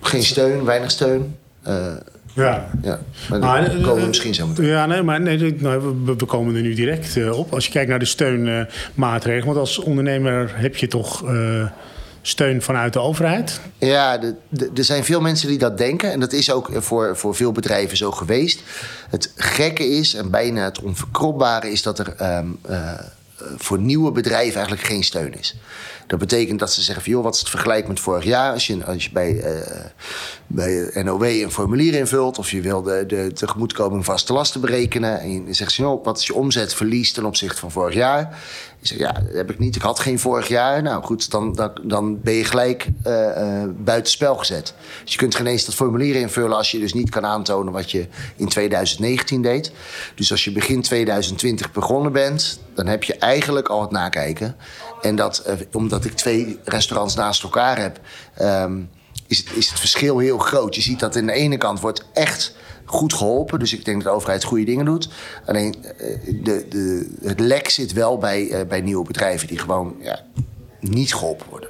[0.00, 1.36] Geen steun, weinig steun.
[1.62, 1.92] Eh,
[2.34, 2.70] Ja.
[2.82, 4.66] ja, maar eh, komen we eh, misschien zo meteen.
[4.66, 7.52] Ja, nee, maar nee, nou, we, we komen er nu direct op.
[7.52, 9.46] Als je kijkt naar de steunmaatregelen.
[9.46, 11.24] want als ondernemer heb je toch
[12.26, 13.60] steun vanuit de overheid.
[13.78, 14.20] Ja,
[14.74, 16.12] er zijn veel mensen die dat denken.
[16.12, 18.62] En dat is ook voor, voor veel bedrijven zo geweest.
[19.10, 22.92] Het gekke is, en bijna het onverkropbare, is dat er ehm, eh,
[23.56, 25.56] voor nieuwe bedrijven eigenlijk geen steun is.
[26.06, 28.52] Dat betekent dat ze zeggen joh, wat is het vergelijk met vorig jaar?
[28.52, 29.84] Als je, als je bij, eh,
[30.46, 32.38] bij NOW een formulier invult...
[32.38, 35.20] of je wil de, de tegemoetkoming vaste lasten berekenen...
[35.20, 38.38] en je zegt, joh, wat is je omzetverlies ten opzichte van vorig jaar?
[38.78, 39.76] Je zegt, ja, dat heb ik niet.
[39.76, 40.82] Ik had geen vorig jaar.
[40.82, 44.74] Nou goed, dan, dan, dan ben je gelijk eh buitenspel gezet.
[45.02, 46.56] Dus je kunt geen eens dat formulier invullen...
[46.56, 49.72] als je dus niet kan aantonen wat je in 2019 deed.
[50.14, 52.58] Dus als je begin 2020 begonnen bent...
[52.74, 54.56] dan heb je eigenlijk al het nakijken.
[55.04, 58.00] En dat, eh, omdat ik twee restaurants naast elkaar heb...
[58.34, 58.80] ehm,
[59.26, 60.74] is, is het verschil heel groot.
[60.74, 63.58] Je ziet dat aan de ene kant wordt echt goed geholpen.
[63.58, 65.08] Dus ik denk dat de overheid goede dingen doet.
[65.46, 69.48] Alleen eh, de, de, het lek zit wel bij, eh, bij nieuwe bedrijven...
[69.48, 70.20] die gewoon ja,
[70.80, 71.68] niet geholpen worden.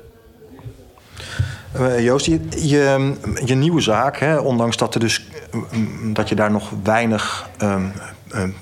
[2.02, 2.40] Joost, je,
[3.44, 5.26] je, nieuwe zaak, hè, ondanks dat, er dus,
[5.70, 7.88] mm, dat je daar nog weinig ehm,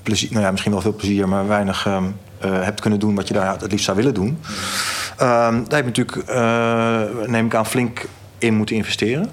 [0.03, 2.11] plezier, nou ja, misschien wel veel plezier, maar weinig ehm, eh,
[2.49, 4.39] hebt kunnen doen wat je daar het liefst zou willen doen.
[5.17, 8.05] Ehm, daar heb je natuurlijk, eh, neem ik aan, flink
[8.37, 9.29] in moeten investeren.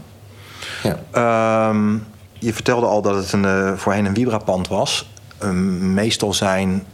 [0.83, 0.99] Ja.
[1.11, 1.97] Ehm,
[2.39, 5.11] je vertelde al dat het een, eh, voorheen een Vibra-pand was.
[5.39, 6.85] Ehm, meestal zijn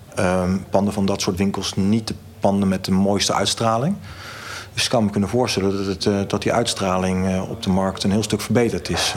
[0.70, 3.96] panden van dat soort winkels niet de panden met de mooiste uitstraling.
[4.76, 7.70] Dus ik kan me kunnen voorstellen dat, het, eh, dat die uitstraling eh, op de
[7.70, 9.14] markt een heel stuk verbeterd is.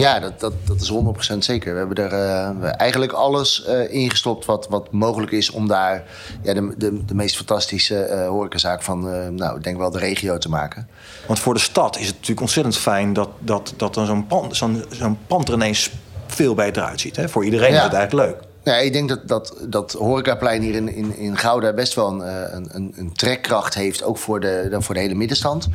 [0.00, 0.12] Eh.
[0.12, 0.92] Ja, dat, dat, dat is
[1.34, 1.72] 100% zeker.
[1.72, 6.04] We hebben er uh, we eigenlijk alles uh, ingestopt wat, wat mogelijk is om daar
[6.42, 10.38] ja, de, de, de meest fantastische uh, horecazaak van, nou, ik denk wel de regio
[10.38, 10.88] te maken.
[11.26, 14.56] Want voor de stad is het natuurlijk ontzettend fijn dat, dat, dat dan zo'n pand,
[14.56, 15.90] zo'n, zo'n pand er ineens
[16.26, 17.16] veel beter uitziet.
[17.16, 17.28] Hè?
[17.28, 17.76] Voor iedereen ja.
[17.76, 18.49] is het eigenlijk leuk.
[18.78, 22.58] Ik denk dat, dat, dat Horecaplein hier in, in, in Gouda best wel een, eh,
[22.72, 25.68] een, een trekkracht heeft, ook voor de, voor de hele middenstand.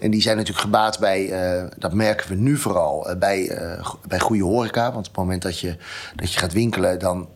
[0.00, 3.88] En die zijn natuurlijk gebaat bij, uh, dat merken we nu vooral, uh, bij, uh,
[4.06, 4.92] bij goede horeca.
[4.92, 5.76] Want op het moment dat je,
[6.16, 7.28] dat je gaat winkelen, dan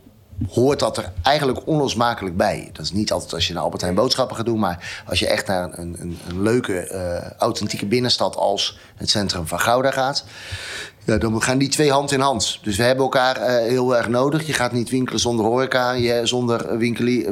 [0.49, 2.71] hoort dat er eigenlijk onlosmakelijk bij.
[2.73, 4.59] Dat is niet altijd als je naar Albert Heijn boodschappen gaat doen...
[4.59, 8.37] maar als je echt naar een, een, een leuke, authentieke binnenstad...
[8.37, 10.25] als het centrum van Gouda gaat...
[11.05, 12.59] Ja, dan gaan die twee hand in hand.
[12.63, 14.47] Dus we hebben elkaar uh, heel erg nodig.
[14.47, 15.93] Je gaat niet winkelen zonder horeca.
[15.93, 16.79] Je, zonder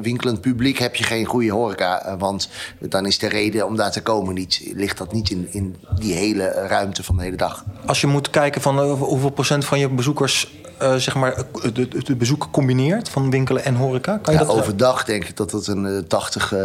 [0.02, 2.06] winkelend publiek heb je geen goede horeca.
[2.06, 2.48] Uh, want
[2.78, 6.14] dan is de reden om daar te komen niet, ligt dat niet in, in die
[6.14, 7.64] hele ruimte van de hele dag.
[7.86, 11.42] Als je moet kijken van uh, hoeveel procent van je bezoekers uh, zeg maar,
[11.72, 14.18] de, de bezoek combineert van winkelen en horeca?
[14.18, 16.60] Kan je ja, dat overdag denk ik dat het een 80, uh,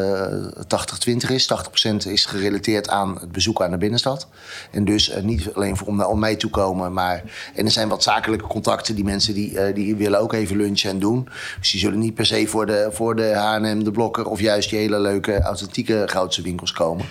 [1.27, 1.49] 80-20 is.
[1.93, 4.27] 80% is gerelateerd aan het bezoek aan de binnenstad.
[4.71, 7.23] En dus uh, niet alleen voor, om naar om mij toe komen, maar...
[7.55, 8.95] En er zijn wat zakelijke contacten.
[8.95, 11.29] Die mensen die, die willen ook even lunchen en doen.
[11.59, 14.25] Dus die zullen niet per se voor de, voor de H&M, de Blokker...
[14.25, 17.05] of juist die hele leuke, authentieke Goudse winkels komen.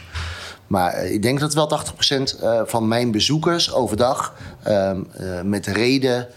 [0.66, 2.22] Maar ik denk dat wel 80%
[2.64, 4.34] van mijn bezoekers overdag
[4.66, 4.92] uh,
[5.42, 6.28] met reden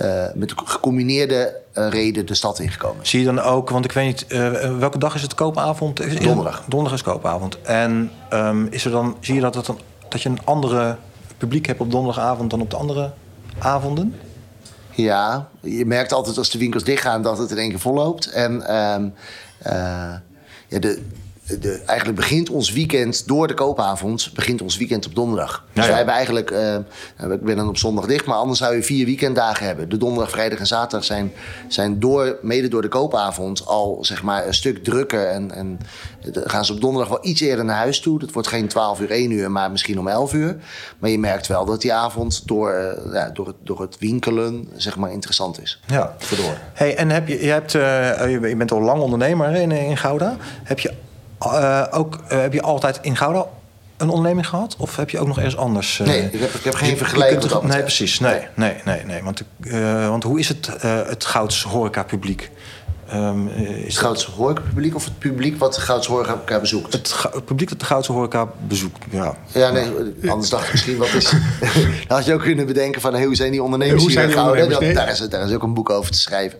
[0.00, 3.06] uh, met gecombineerde uh, reden de stad ingekomen.
[3.06, 6.22] Zie je dan ook, want ik weet niet, uh, welke dag is het koopavond?
[6.22, 6.64] Donderdag.
[6.68, 7.60] Donderdag is koopavond.
[7.60, 9.78] En um, is er dan, zie je dat, dan,
[10.08, 10.96] dat je een andere
[11.42, 13.12] publiek hebt op donderdagavond dan op de andere
[13.58, 14.14] avonden?
[14.90, 18.30] Ja, je merkt altijd als de winkels dichtgaan dat het in één keer volloopt.
[18.30, 19.14] En um,
[20.68, 21.02] ja, de,
[21.58, 25.64] de, eigenlijk begint ons weekend door de koopavond, begint ons weekend op donderdag.
[25.72, 26.74] Dus ja, wij hebben eigenlijk, uh,
[27.32, 29.88] ik ben dan op zondag dicht, maar anders zou je vier weekenddagen hebben.
[29.88, 31.32] De donderdag, vrijdag en zaterdag zijn,
[31.68, 35.26] zijn door, mede door de koopavond al zeg maar een stuk drukker.
[35.26, 35.78] En, en
[36.32, 38.18] gaan ze op donderdag wel iets eerder naar huis toe.
[38.18, 40.56] Dat wordt geen 12 uur, 1 uur, maar misschien om 11 uur.
[40.98, 44.68] Maar je merkt wel dat die avond door, uh, ja, door, het, door het winkelen
[44.76, 45.80] zeg maar interessant is.
[45.86, 46.58] Ja, Verdoor.
[46.72, 50.36] Hey, en heb je, je, hebt, uh, je bent al lang ondernemer in, in Gouda.
[50.62, 50.92] Heb je
[51.46, 53.46] uh, ook, uh, heb je altijd in Gouda
[53.96, 54.76] een onderneming gehad?
[54.78, 55.98] Of heb je ook nog ergens anders?
[55.98, 57.62] Uh, nee, ik heb, ik heb geen vergelijking.
[57.62, 58.20] Nee, precies.
[58.20, 59.04] Nee, nee, nee.
[59.04, 59.22] nee.
[59.22, 59.42] Want,
[60.08, 62.50] want hoe is het, het Gouds horeca publiek?
[63.14, 66.92] Um, is het Goudse horeca-publiek of het publiek wat de Goudse horeca bezoekt?
[66.92, 69.36] Het, het, publiek dat de Goudse horeca bezoekt, ja.
[69.52, 69.86] Ja, nee,
[70.28, 71.30] anders dacht ik misschien wat is...
[72.08, 74.68] dan had je ook kunnen bedenken van hey, hoe zijn die ondernemers hier in Gouden?
[74.68, 76.58] Dat, daar, is, daar is ook een boek over te schrijven.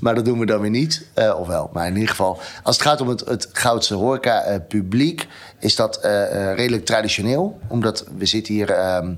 [0.00, 1.06] Maar dat doen we dan weer niet.
[1.14, 2.40] Uh, of wel, maar in ieder geval...
[2.62, 5.26] Als het gaat om het, het Goudse horeca-publiek...
[5.60, 7.58] is dat uh, redelijk traditioneel.
[7.68, 8.70] Omdat we zitten hier...
[8.70, 9.08] Uh,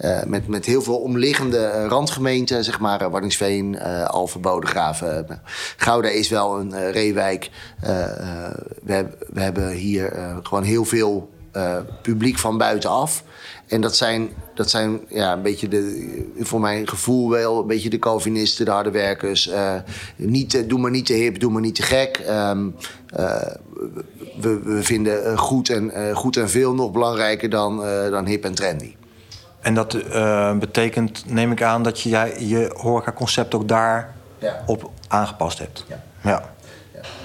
[0.00, 5.40] uh, met, met heel veel omliggende uh, randgemeenten, zeg maar, uh, Warningsveen, uh, Alphen, Bodegraven.
[5.76, 7.50] Gouda is wel een reewijk.
[8.82, 11.30] we, we hebben hier gewoon heel veel
[12.02, 13.24] publiek van buitenaf.
[13.66, 17.90] En dat zijn, dat zijn ja, een beetje de, voor mijn gevoel wel, een beetje
[17.90, 19.50] de Calvinisten, de harde werkers.
[20.16, 22.20] niet, doe maar niet te hip, doe maar niet te gek.
[22.28, 22.74] Um,
[24.40, 27.76] we, we, vinden goed en, goed en veel nog belangrijker dan,
[28.10, 28.97] dan hip en trendy.
[29.60, 34.62] En dat uh, betekent, neem ik aan, dat je je horeca-concept ook daar ja.
[34.66, 35.84] op aangepast hebt.
[35.88, 36.00] Ja.
[36.22, 36.42] ja.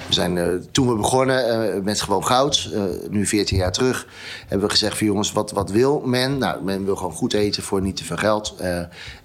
[0.08, 4.08] We zijn, uh, toen we begonnen uh, met Gewoon Goud, uh, nu 14 jaar terug,
[4.40, 6.38] hebben we gezegd van jongens, wat, wat wil men?
[6.38, 8.56] Nou, men wil gewoon goed eten voor niet te veel geld.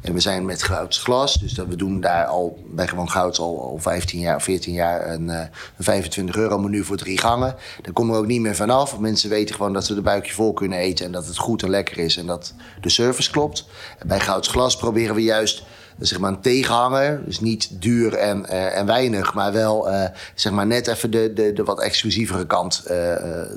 [0.01, 3.39] en we zijn met Gouds Glas, dus dat we doen daar al bij Gewoon Goud
[3.39, 5.49] al, al 15 jaar, 14 jaar een, een
[5.79, 7.55] 25 euro menu voor drie gangen.
[7.83, 8.99] Daar komen we ook niet meer vanaf.
[8.99, 11.71] Mensen weten gewoon dat we de buikje vol kunnen eten en dat het goed en
[11.71, 13.67] lekker is en dat de service klopt.
[13.99, 15.63] En bij Gouds Glas proberen we juist
[15.99, 17.23] zeg maar een tegenhanger.
[17.25, 21.33] Dus niet duur en, uh, en weinig, maar wel uh, zeg maar net even de,
[21.33, 22.93] de, de wat exclusievere kant uh,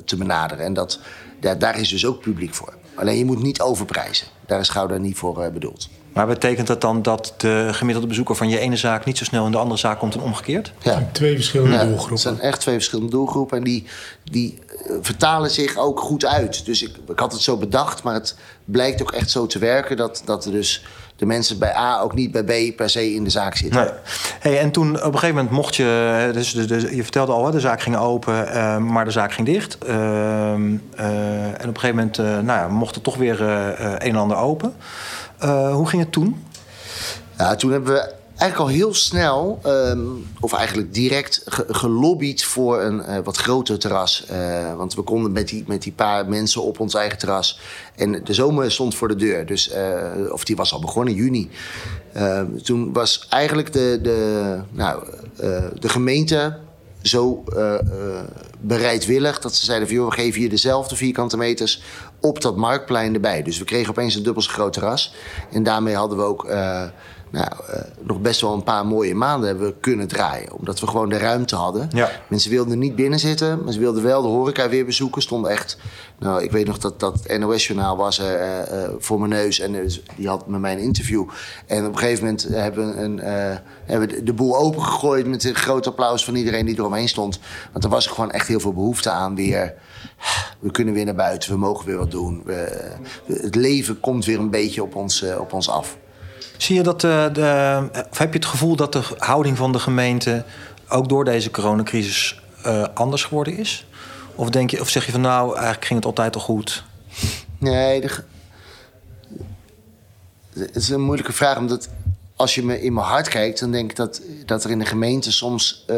[0.04, 0.64] te benaderen.
[0.64, 0.98] En dat,
[1.40, 2.74] daar, daar is dus ook publiek voor.
[2.94, 4.26] Alleen je moet niet overprijzen.
[4.46, 5.88] Daar is Gouda niet voor bedoeld.
[6.12, 9.46] Maar betekent dat dan dat de gemiddelde bezoeker van je ene zaak niet zo snel
[9.46, 10.72] in de andere zaak komt en omgekeerd?
[10.82, 11.08] Ja.
[11.12, 12.12] Twee verschillende ja, doelgroepen.
[12.12, 13.58] Het zijn echt twee verschillende doelgroepen.
[13.58, 13.86] En die,
[14.24, 14.58] die
[15.00, 16.64] vertalen zich ook goed uit.
[16.64, 19.96] Dus ik, ik had het zo bedacht, maar het blijkt ook echt zo te werken
[19.96, 20.84] dat, dat er dus
[21.22, 23.80] de mensen bij A ook niet bij B per se in de zaak zitten.
[23.80, 23.90] Nee.
[24.40, 27.50] Hey, en toen op een gegeven moment mocht je, dus de, de, je vertelde al,
[27.50, 29.78] de zaak ging open, uh, maar de zaak ging dicht.
[29.86, 30.54] Uh, uh,
[31.46, 34.74] en op een gegeven moment nou ja, mocht er toch weer een en ander open.
[35.72, 36.44] hoe ging het toen?
[37.38, 38.12] Ja, toen hebben we
[38.42, 40.00] eigenlijk al heel snel, ehm,
[40.40, 44.24] of eigenlijk direct, ge- gelobbyd voor een eh, wat groter terras.
[44.26, 47.60] Eh, want we konden met die, met die paar mensen op ons eigen terras.
[47.96, 49.46] En de zomer stond voor de deur.
[49.46, 51.50] Dus, eh, of die was al begonnen, juni.
[52.12, 55.04] Ehm, toen was eigenlijk de, de, nou,
[55.78, 56.58] de gemeente
[57.02, 57.44] zo
[58.60, 61.82] bereidwillig dat ze zeiden van joh, we geven je dezelfde vierkante meters
[62.20, 63.42] op dat marktplein erbij.
[63.42, 65.14] Dus we kregen opeens een dubbel zo groot terras.
[65.52, 66.46] En daarmee hadden we ook
[67.32, 70.52] nou, eh, nog best wel een paar mooie maanden hebben we kunnen draaien.
[70.52, 71.88] Omdat we gewoon de ruimte hadden.
[71.92, 72.10] Ja.
[72.28, 75.22] Mensen wilden niet binnen zitten, maar ze wilden wel de horeca weer bezoeken.
[75.22, 75.78] Stond echt,
[76.18, 79.60] nou, ik weet nog dat dat NOS-journaal was eh, eh, voor mijn neus.
[79.60, 81.28] En die had met mij een interview.
[81.66, 83.18] En op een gegeven moment hebben we, een,
[83.84, 85.26] hebben we de- boel opengegooid...
[85.26, 87.38] met een groot applaus van iedereen die eromheen stond.
[87.72, 89.74] Want er was gewoon echt heel veel behoefte aan weer...
[90.58, 92.42] We kunnen weer naar buiten, we mogen weer wat doen.
[92.44, 92.90] We,
[93.26, 95.96] het leven komt weer een beetje op ons, op ons af.
[96.62, 99.78] Zie je dat eh, de, of heb je het gevoel dat de houding van de
[99.78, 100.44] gemeente
[100.88, 103.86] ook door deze coronacrisis eh, anders geworden is?
[104.34, 106.84] Of, denk je, of zeg je van nou, eigenlijk ging het altijd al goed?
[107.58, 108.22] Nee, de
[110.52, 111.88] het is een moeilijke vraag, omdat
[112.36, 114.86] als je me in mijn hart kijkt, dan denk ik dat, dat er in de
[114.86, 115.96] gemeente soms eh,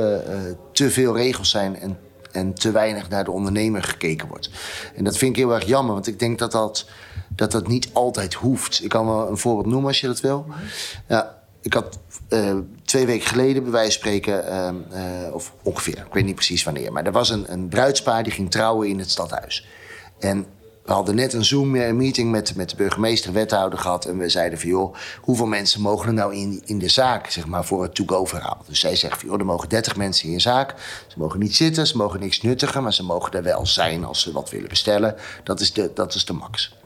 [0.73, 1.99] te veel regels zijn en,
[2.33, 4.51] en te weinig naar de ondernemer gekeken wordt.
[4.97, 6.87] En dat vind ik heel erg jammer, want ik denk dat dat,
[7.37, 8.85] dat, dat niet altijd hoeft.
[8.85, 10.47] Ik kan wel een voorbeeld noemen als je dat wil.
[11.09, 15.99] Ja, ik had eh, twee weken geleden, bij wijze van spreken, ehm, eh, of ongeveer,
[15.99, 18.99] ik weet niet precies wanneer, maar er was een, een bruidspaar die ging trouwen in
[18.99, 19.67] het stadhuis.
[20.19, 20.47] En
[20.85, 24.05] we hadden net een Zoom-meeting met, met de burgemeester wethouder gehad.
[24.05, 27.47] En we zeiden van, joh, hoeveel mensen mogen er nou in, in de zaak, zeg
[27.47, 28.63] maar, voor het to-go-verhaal?
[28.67, 30.75] Dus zij zegt van, joh, er mogen 30 mensen in je zaak.
[31.07, 34.21] Ze mogen niet zitten, ze mogen niks nuttigen, maar ze mogen er wel zijn als
[34.21, 35.15] ze wat willen bestellen.
[35.45, 36.77] Dat is de, dat is de max.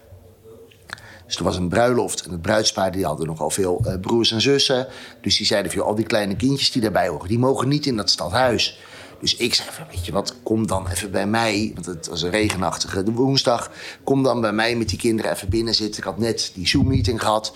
[1.28, 4.40] Dus er was een bruiloft en het bruidspaar die hadden nogal veel eh, broers en
[4.40, 4.86] zussen.
[5.20, 7.96] Dus die zeiden van, al die kleine kindjes die daarbij horen, die mogen niet in
[7.96, 8.78] dat stadhuis.
[9.20, 11.70] Dus ik zei van, weet je wat, kom dan even bij mij.
[11.74, 13.70] Want het was een regenachtige woensdag.
[14.04, 15.98] Kom dan bij mij met die kinderen even binnen zitten.
[15.98, 17.52] Ik had net die Zoom-meeting gehad.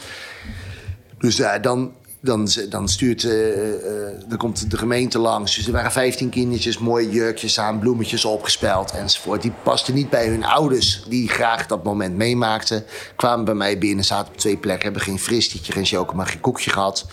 [1.18, 1.93] Dus ja, dan,
[2.23, 5.55] dan, dan stuurt, eh, eh, komt de gemeente langs.
[5.57, 9.43] Dus er waren 15 kindertjes, mooie jurkjes aan, bloemetjes opgespeld enzovoort.
[9.43, 12.85] Die pasten niet bij hun ouders, die graag dat moment meemaakten.
[13.16, 16.41] Kwamen bij mij binnen, zaten op twee plekken, hebben geen fristietje, geen chocolade, maar geen
[16.41, 17.07] koekje gehad.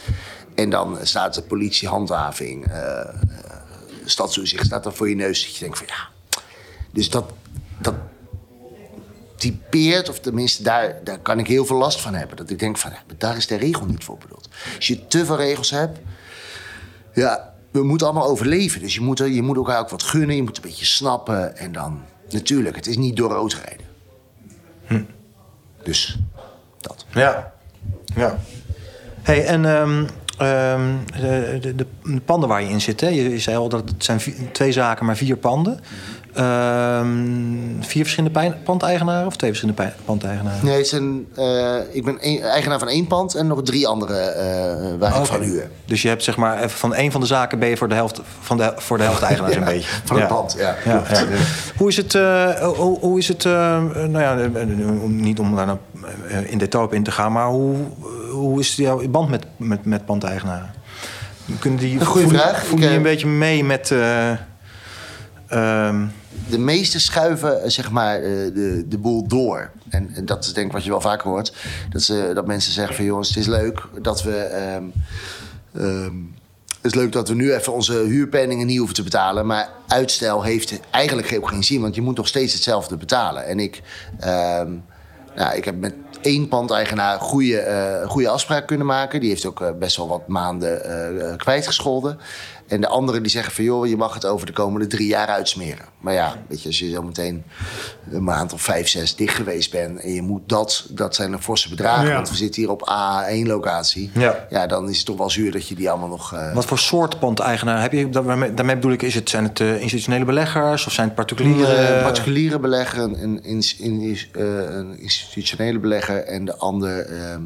[0.55, 3.10] En dan staat de politie, handhaving, eh
[4.10, 5.43] stadstoezicht staat er voor je neus.
[5.43, 6.07] Dat je denkt van ja.
[6.91, 7.32] Dus dat,
[7.78, 7.93] dat
[9.39, 12.37] typeert, of tenminste daar, daar kan ik heel veel last van hebben.
[12.37, 14.49] Dat ik denk van daar is de regel niet voor bedoeld.
[14.75, 15.99] Als je te veel regels hebt,
[17.13, 18.81] ja, we moeten allemaal overleven.
[18.81, 21.57] Dus je moet, je moet elkaar ook wat gunnen, je moet een beetje snappen.
[21.57, 23.87] En dan, natuurlijk, het is niet door rood rijden.
[25.83, 26.17] Dus
[26.79, 27.05] dat.
[27.13, 27.53] Ja.
[28.15, 28.39] ja.
[29.21, 30.05] hey, en ehm,
[30.37, 33.07] ehm, de, de, de panden waar je in zit, hè?
[33.07, 35.79] Je, je zei al dat het zijn vi- twee zaken, maar vier panden.
[37.79, 40.65] Vier verschillende pandeigenaren of twee verschillende pandeigenaren?
[40.65, 44.17] Nee, het zijn, eh, ik ben een- eigenaar van één pand en nog drie andere
[44.19, 45.69] eh, waar ik van huur.
[45.85, 48.21] Dus je hebt zeg maar van één van de zaken ben je voor de helft
[48.39, 49.89] van de, voor de helft eigenaar Ja, beetje.
[50.03, 50.75] van het pand, ja.
[51.77, 54.35] Hoe is het, eh, hoe, hoe is het nou ja,
[55.07, 55.77] niet om daar nou,
[56.45, 57.75] in detail op in te gaan, maar hoe,
[58.31, 60.69] hoe is jouw band met, met, met pandeigenaren?
[61.59, 62.63] Kunnen die, Een vraag.
[62.75, 63.93] Die eh, een beetje mee met...
[65.47, 65.95] ehm,
[66.49, 68.21] de meeste schuiven eh, zeg maar, eh,
[68.53, 69.71] de, de boel door.
[69.89, 71.53] En, en dat is denk ik wat je wel vaker hoort.
[71.89, 74.36] Dat, ze, dat mensen zeggen van jongens, het is leuk dat we...
[74.36, 74.84] ehm,
[75.73, 76.15] ehm,
[76.82, 79.45] het is leuk dat we nu even onze huurpenningen niet hoeven te betalen.
[79.45, 81.82] Maar uitstel heeft eigenlijk geen zin.
[81.82, 83.45] Want je moet nog steeds hetzelfde betalen.
[83.45, 83.82] En ik,
[84.19, 84.71] ehm,
[85.36, 89.19] nou, ik heb met één pandeigenaar goede, eh goede afspraak kunnen maken.
[89.19, 92.19] Die heeft ook eh, best wel wat maanden eh, eh, kwijtgescholden.
[92.70, 93.63] En de anderen die zeggen van...
[93.63, 95.86] joh, je mag het over de komende drie jaar uitsmeren.
[95.99, 97.43] Maar ja, weet je, als je zo meteen
[98.11, 99.99] een maand of vijf, zes dicht geweest bent...
[99.99, 102.07] en je moet dat, dat zijn een forse bedragen...
[102.07, 102.13] Ja.
[102.13, 104.11] want we zitten hier op A1-locatie...
[104.13, 104.45] Ja.
[104.49, 104.67] Ja.
[104.67, 106.34] dan is het toch wel zuur dat je die allemaal nog...
[106.34, 108.09] eh, wat voor soort pandeigenaar heb je?
[108.09, 111.78] Daarmee, daarmee bedoel ik, is het, zijn het eh, institutionele beleggers of zijn het particuliere...
[111.78, 117.41] Een particuliere belegger, een, eh, een institutionele belegger en de ander, ehm,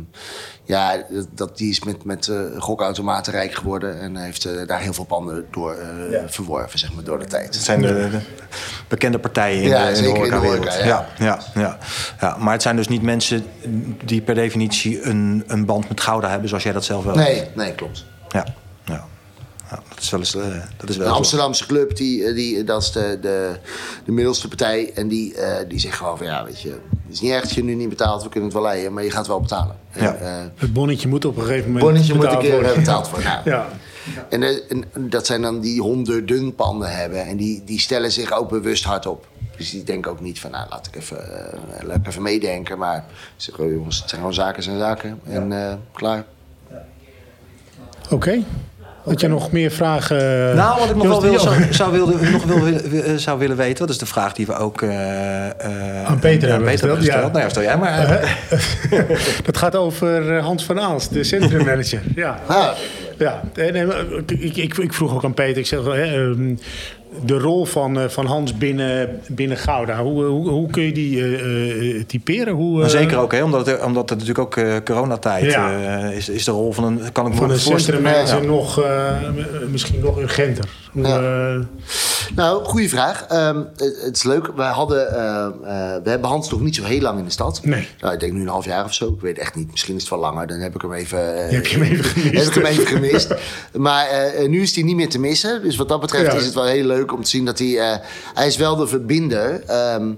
[0.66, 4.94] ja, dat- die is met, met eh, gokautomaten rijk geworden en heeft eh, daar heel
[4.94, 7.46] veel panden door eh, verworven, zeg maar, door de tijd.
[7.56, 8.20] Het zijn de, de
[8.88, 10.68] bekende partijen in Ja, de, in de zeker in de horecawereld.
[10.74, 11.08] horeca, ja.
[11.18, 11.40] ja.
[11.54, 11.78] Ja, ja,
[12.20, 12.38] ja.
[12.40, 13.46] Maar het zijn dus niet mensen
[14.06, 17.44] die per definitie een, een band met Gouda hebben, zoals jij dat zelf wel Nee,
[17.56, 18.06] nee, klopt.
[18.30, 18.46] Ja,
[19.74, 19.80] ja.
[19.84, 20.42] Ja, dat is wel eens, eh,
[20.78, 21.14] dat is wel De.
[21.14, 23.52] Amsterdamse club, die, eh, die, dat is de, de,
[24.06, 24.92] de middelste partij.
[24.96, 27.52] En die, eh, die zegt gewoon van ja, weet je, het is niet echt dat
[27.54, 29.76] je nu niet betaalt, we kunnen het wel leiden, maar je gaat wel betalen.
[29.94, 30.14] Ja.
[30.16, 32.72] En, eh, Het bonnetje moet op een gegeven moment bonnetje moet een keer worden.
[32.72, 33.28] eh, betaald worden.
[33.30, 33.68] Nou, Ja.
[34.30, 37.26] En, eh, en dat zijn dan die honderden panden hebben.
[37.26, 39.28] En die, die stellen zich ook bewust hard op.
[39.58, 42.78] Dus die denken ook niet van, nou, laat ik even, eh, laat ik even meedenken.
[42.78, 43.06] Maar
[43.36, 45.20] ze zeggen, oh, jongens, het zijn gewoon zaken zijn zaken.
[45.24, 46.26] En eh, klaar.
[48.10, 48.44] Oké.
[49.04, 50.18] Had je nog meer vragen?
[50.56, 53.80] Nou, wat ik nog wel wil, zou, zou, wilde, nog wil, wil- zou willen weten,
[53.80, 57.20] wat is de vraag die we ook eh, eh, Aan Peter hebben gesteld, ja.
[57.20, 58.38] Nou ja, stel jij maar.
[59.46, 62.02] Dat gaat over eh, Hans van Aalst, de centrummanager.
[62.16, 62.40] ja.
[62.48, 62.68] Ah,
[63.18, 63.86] Ja, nee,
[64.28, 66.56] ik, ik, ik vroeg ook aan Peter, ik zeg, hè, ehm,
[67.26, 71.22] de rol van, eh, van Hans binnen, binnen Gouda, hoe, hoe, hoe kun je die
[71.24, 72.54] eh, eh, typeren?
[72.54, 76.00] Hoe, eh, zeker ook, hè, omdat, het, omdat het natuurlijk ook eh, coronatijd Ja.
[76.10, 77.60] eh, is, is de rol van een, kan ik me van een
[78.28, 78.40] Ja.
[78.40, 79.12] nog, eh,
[79.72, 80.66] misschien nog urgenter.
[80.94, 81.54] Hoe, Ja.
[81.56, 81.60] eh,
[82.36, 83.26] Nou, goede vraag.
[83.28, 84.48] Ehm, het, het is leuk.
[84.56, 87.60] We, hadden, ehm, eh, we hebben Hans nog niet zo heel lang in de stad.
[87.64, 87.88] Nee.
[88.02, 89.08] Nou, ik denk nu een half jaar of zo.
[89.08, 89.72] Ik weet echt niet.
[89.72, 90.48] Misschien is het wel langer.
[90.48, 92.34] Dan heb ik hem even, eh, heb je hem even gemist.
[92.38, 93.34] Heb ik hem even gemist.
[93.74, 94.08] Maar
[94.48, 95.62] nu is hij niet meer te missen.
[95.64, 96.38] Dus wat dat betreft Ja.
[96.38, 98.00] is het wel heel leuk om te zien dat hij...
[98.34, 100.12] hij is wel de verbinder ehm,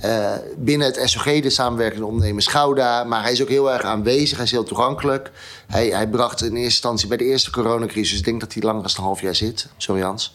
[0.00, 3.04] eh, binnen het SOG, de samenwerkende ondernemers Gouda.
[3.04, 4.36] Maar hij is ook heel erg aanwezig.
[4.36, 5.30] Hij is heel toegankelijk.
[5.66, 8.18] Hij, hij bracht in eerste instantie bij de eerste coronacrisis...
[8.18, 9.68] ik denk dat hij langer dan een half jaar zit.
[9.76, 10.32] Sorry Hans.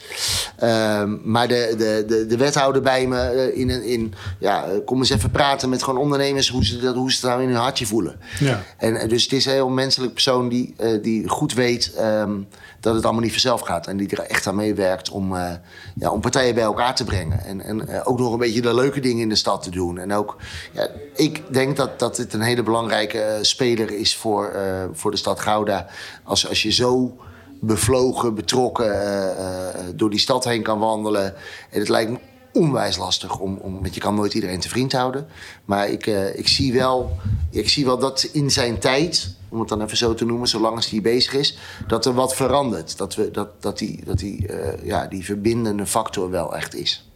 [0.58, 4.14] Ehm, maar de, de, de, de wethouder bij me eh, in, in...
[4.40, 6.50] Ja, eh, kom eens even praten met gewoon ondernemers...
[6.50, 8.20] hoe ze, dat, hoe ze het nou in hun hartje voelen.
[8.40, 8.64] Ja.
[8.78, 12.32] En eh, dus het is een heel menselijk persoon die, die goed weet ehm,
[12.80, 13.88] dat het allemaal niet vanzelf gaat.
[13.88, 15.36] En die er echt aan meewerkt om,
[15.96, 17.46] ja, om partijen bij elkaar te brengen.
[17.46, 19.98] En, en ook nog een beetje de leuke dingen in de stad te doen.
[19.98, 20.36] En ook,
[20.74, 24.56] ja, ik denk dat, dat dit een hele belangrijke speler is voor,
[24.94, 25.88] voor de stad Gouda.
[26.24, 27.18] Als, als je zo
[27.60, 31.34] bevlogen, betrokken eh, eh, door die stad heen kan wandelen.
[31.70, 32.18] En het lijkt me
[32.54, 35.28] onwijs lastig om, om want je kan nooit iedereen te vriend houden.
[35.66, 37.18] Maar ik, eh, ik, zie wel,
[37.52, 40.76] ik zie wel dat in zijn tijd, om het dan even zo te noemen, zolang
[40.76, 41.58] als hij bezig is,
[41.88, 42.98] dat er wat verandert.
[42.98, 44.50] Dat, we, dat, dat, die, dat die,
[44.84, 47.10] ja, die verbindende factor wel echt is.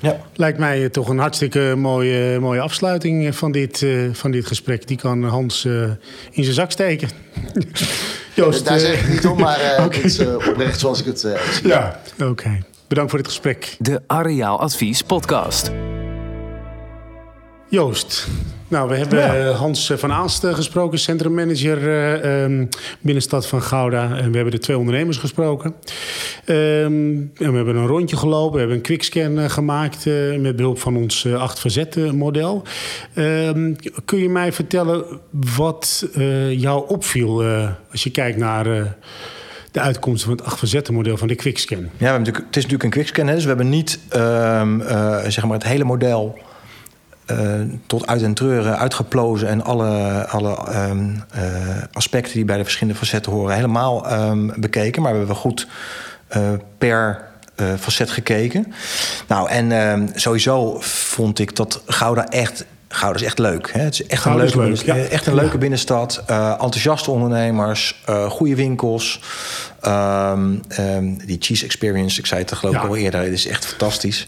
[0.00, 0.20] Ja.
[0.34, 4.46] Lijkt mij eh, toch een hartstikke mooie, mooie afsluiting eh, van dit, eh, van dit
[4.46, 4.86] gesprek.
[4.86, 5.82] Die kan Hans eh,
[6.30, 7.08] in zijn zak steken.
[8.34, 11.24] Joost, Daar eh, zeg ik niet om, maar het is eh, oprecht zoals ik het
[11.24, 11.68] eh, zie.
[11.68, 12.58] Ja, oké.
[12.88, 13.76] Bedankt voor dit gesprek.
[13.78, 15.70] De Areaal Advies Podcast.
[17.68, 18.26] Joost.
[18.70, 22.66] Nou, we hebben eh, Hans van Aalst eh, gesproken, centrummanager eh, ehm,
[23.00, 24.02] binnenstad van Gouda.
[24.02, 25.74] En we hebben de twee ondernemers gesproken.
[26.44, 26.56] Ehm,
[27.34, 30.78] en we hebben een rondje gelopen, we hebben een quickscan eh, gemaakt eh, met behulp
[30.78, 32.62] van ons eh 8 verzetten model.
[33.14, 35.04] Ehm, kun je mij vertellen
[35.56, 38.82] wat eh, jou opviel eh, als je kijkt naar eh,
[39.70, 41.78] de uitkomsten van het 8 verzetten model van de quickscan?
[41.78, 44.80] Ja, we hebben natuurlijk, het is natuurlijk een quickscan, hè, dus we hebben niet ehm,
[44.80, 46.38] eh, zeg maar het hele model
[47.30, 51.42] eh, tot uit en treuren uitgeplozen en alle, alle ehm, eh,
[51.92, 55.02] aspecten die bij de verschillende facetten horen helemaal ehm, bekeken.
[55.02, 55.66] Maar we hebben goed
[56.28, 57.28] eh, per
[57.80, 58.72] facet gekeken.
[59.28, 62.64] Nou, en ehm, sowieso vond ik dat Gouda echt.
[62.88, 63.72] Gouda is echt leuk.
[63.72, 63.80] Hè?
[63.80, 64.96] Het is echt Gouda een leuke, leuk, ja.
[64.96, 66.22] echt een leuke binnenstad.
[66.26, 69.20] enthousiaste ondernemers, goede winkels.
[71.24, 72.86] Die cheese experience, ik zei het er geloof ik Ja.
[72.88, 74.26] al eerder, het is echt fantastisch.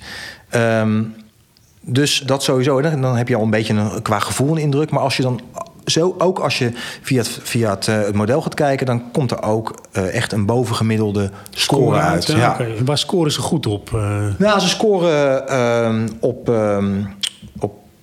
[1.84, 2.82] Dus dat sowieso.
[2.82, 3.00] hè.
[3.00, 4.90] Dan heb je al een beetje een, qua gevoel een indruk.
[4.90, 5.40] Maar als je dan
[5.84, 6.72] zo, ook als je
[7.02, 10.32] via het, via het, eh, het model gaat kijken, dan komt er ook eh, echt
[10.32, 12.26] een bovengemiddelde score uit.
[12.26, 12.58] Ja.
[12.58, 13.94] En Waar scoren ze goed op?
[13.94, 14.20] eh?
[14.38, 17.06] Nou, ze scoren ehm, op, ehm, op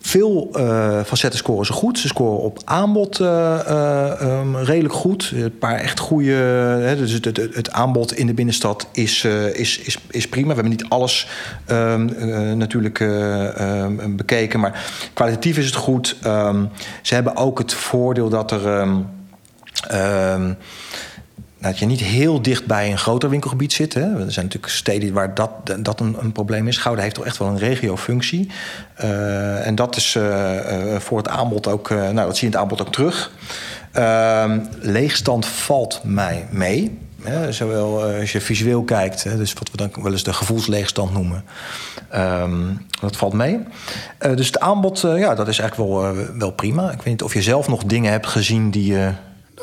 [0.09, 1.99] veel eh, facetten scoren ze goed.
[1.99, 5.31] Ze scoren op aanbod eh, eh, ehm, redelijk goed.
[5.35, 6.31] Een paar echt goede.
[6.31, 10.47] Hè, dus het, het, het aanbod in de binnenstad is, is, is, is prima.
[10.47, 11.27] We hebben niet alles
[11.65, 16.17] ehm, eh, natuurlijk eh, ehm, bekeken, maar kwalitatief is het goed.
[17.01, 18.87] Ze hebben ook het voordeel dat er.
[21.59, 23.93] Dat je niet heel dicht bij een groter winkelgebied zit.
[23.93, 24.01] Hè.
[24.01, 26.77] Er zijn natuurlijk steden waar dat, dat een, een probleem is.
[26.77, 28.51] Gouda heeft toch echt wel een regiofunctie.
[29.03, 31.89] Uh, en dat is uh, uh, voor het aanbod ook...
[31.89, 33.31] nou, dat zie je in het aanbod ook terug.
[33.91, 36.97] Ehm, leegstand valt mij mee.
[37.23, 41.13] Hè, zowel als je visueel kijkt, hè, dus wat we dan wel eens de gevoelsleegstand
[41.13, 41.43] noemen.
[42.15, 43.59] Um, dat valt mee.
[44.35, 46.91] dus het aanbod, ja, dat is eigenlijk wel, wel prima.
[46.91, 48.97] Ik weet niet of je zelf nog dingen hebt gezien die...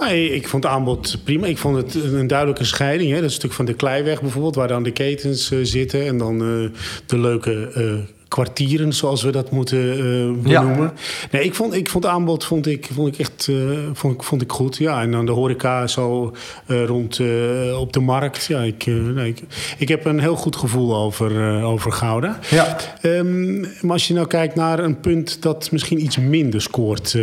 [0.00, 1.46] Nee, ik vond het aanbod prima.
[1.46, 3.12] Ik vond het een duidelijke scheiding.
[3.12, 3.20] Hè?
[3.20, 6.06] Dat stuk van de Kleiweg bijvoorbeeld, waar dan de ketens uh, zitten.
[6.06, 6.68] En dan uh,
[7.06, 7.92] de leuke uh,
[8.28, 10.60] kwartieren, zoals we dat moeten eh, Ja.
[10.60, 10.92] benoemen.
[11.30, 13.56] Nee, ik vond, ik vond het aanbod vond ik, vond ik echt eh,
[13.92, 14.76] vond ik, vond ik goed.
[14.76, 16.32] Ja, en dan de horeca zo
[16.66, 18.44] eh, rond eh, op de markt.
[18.44, 19.42] Ja, ik, eh, nee, ik,
[19.78, 22.38] ik heb een heel goed gevoel over, eh, over Gouda.
[22.50, 22.76] Ja.
[23.00, 27.22] Ehm, maar als je nou kijkt naar een punt dat misschien iets minder scoort eh,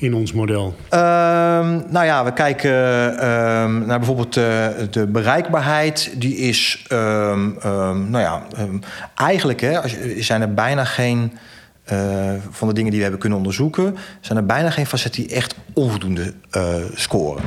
[0.00, 0.74] in ons model.
[0.88, 2.72] Ehm, nou ja, we kijken
[3.18, 6.12] ehm, naar bijvoorbeeld eh, de bereikbaarheid.
[6.16, 7.48] Die is, ehm,
[8.10, 8.42] nou ja,
[9.14, 9.80] eigenlijk hè,
[10.22, 11.32] zijn er bijna geen.
[11.84, 15.34] eh, van de dingen die we hebben kunnen onderzoeken, zijn er bijna geen facetten die
[15.34, 17.44] echt onvoldoende eh, scoren.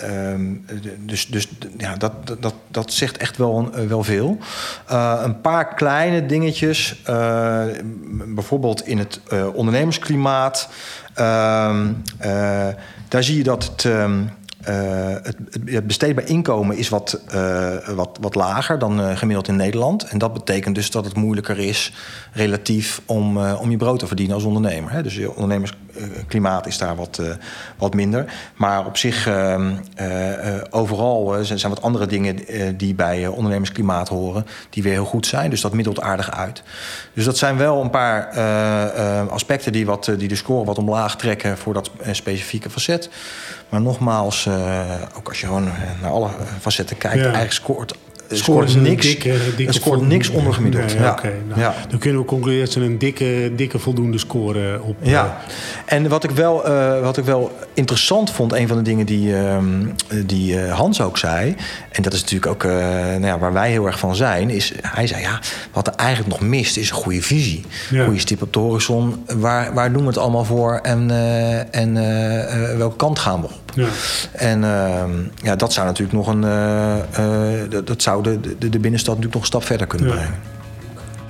[0.00, 0.54] Ehm,
[0.98, 4.38] dus dus ja, dat, dat, dat zegt echt wel, eh, wel veel.
[4.86, 7.64] Eh, een paar kleine dingetjes, eh,
[8.26, 9.20] bijvoorbeeld in het
[9.54, 10.68] ondernemersklimaat.
[11.14, 11.86] Ehm,
[12.18, 12.68] eh,
[13.08, 14.28] daar zie je dat het, ehm, eh,
[14.64, 19.56] het, het- het besteedbaar inkomen is wat, eh, wat, wat lager dan eh, gemiddeld in
[19.56, 20.04] Nederland.
[20.04, 21.92] En dat betekent dus dat het moeilijker is
[22.32, 24.92] relatief om, eh, om je brood te verdienen als ondernemer.
[24.92, 25.02] Hè.
[25.02, 27.26] Dus je ondernemersklimaat is daar wat, eh,
[27.78, 28.32] wat minder.
[28.56, 32.94] Maar op zich, ehm, eh, eh, overal eh, zijn zijn wat andere dingen eh, die
[32.94, 35.50] bij eh, ondernemersklimaat horen, die weer heel goed zijn.
[35.50, 36.62] Dus dat middelt aardig uit.
[37.14, 40.64] Dus dat zijn wel een paar eh, eh, aspecten die, wat, eh, die de score
[40.64, 43.10] wat omlaag trekken voor dat eh, specifieke facet.
[43.70, 44.82] Maar nogmaals, eh,
[45.16, 46.28] ook als je gewoon eh, naar alle
[46.60, 47.94] facetten kijkt, eigenlijk scoort,
[48.30, 50.86] scoort niks, dikke- scoort niks ondergemiddeld.
[50.86, 51.18] Nee, ja.
[51.48, 51.74] nou, ja.
[51.88, 54.96] Dan kunnen we concluderen dat ze een dikke, dikke voldoende score op.
[55.02, 55.40] Ja,
[55.84, 59.36] en wat ik, wel, eh, wat ik wel interessant vond, een van de dingen die,
[59.36, 59.86] ehm,
[60.26, 61.54] die eh, Hans ook zei,
[61.92, 62.70] en dat is natuurlijk ook eh,
[63.08, 65.38] nou ja, waar wij heel erg van zijn, is hij zei ja,
[65.72, 67.64] wat er eigenlijk nog mist is een goede visie.
[67.90, 68.04] Ja.
[68.04, 69.24] Goede stip op de horizon.
[69.36, 73.40] Waar, waar doen we het allemaal voor en, eh, en eh, eh, welke kant gaan
[73.40, 73.69] we op?
[73.74, 73.88] Ja.
[74.32, 75.10] En ehm,
[75.42, 76.44] ja, dat zou natuurlijk nog een.
[76.44, 76.98] eh,
[77.62, 80.14] eh, dat, dat zou de, de, de binnenstad natuurlijk nog een stap verder kunnen Ja.
[80.14, 80.34] brengen.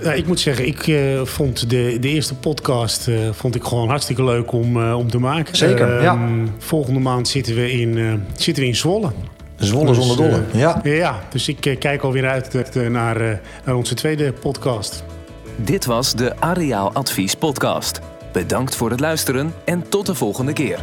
[0.02, 3.88] Ja, ik moet zeggen, ik eh, vond de, de eerste podcast eh, vond ik gewoon
[3.88, 5.56] hartstikke leuk om, eh, om te maken.
[5.56, 6.18] Zeker, Ehm, ja.
[6.58, 9.10] Volgende maand zitten we in, eh, zitten we in Zwolle.
[9.56, 10.42] Zwolle Dus, zonder dolle.
[10.52, 10.80] ja.
[10.82, 15.04] Ja, dus ik kijk alweer uit naar, eh, naar onze tweede podcast.
[15.56, 18.00] Dit was de Areaal Advies podcast.
[18.32, 20.78] Bedankt voor het luisteren en tot de volgende keer.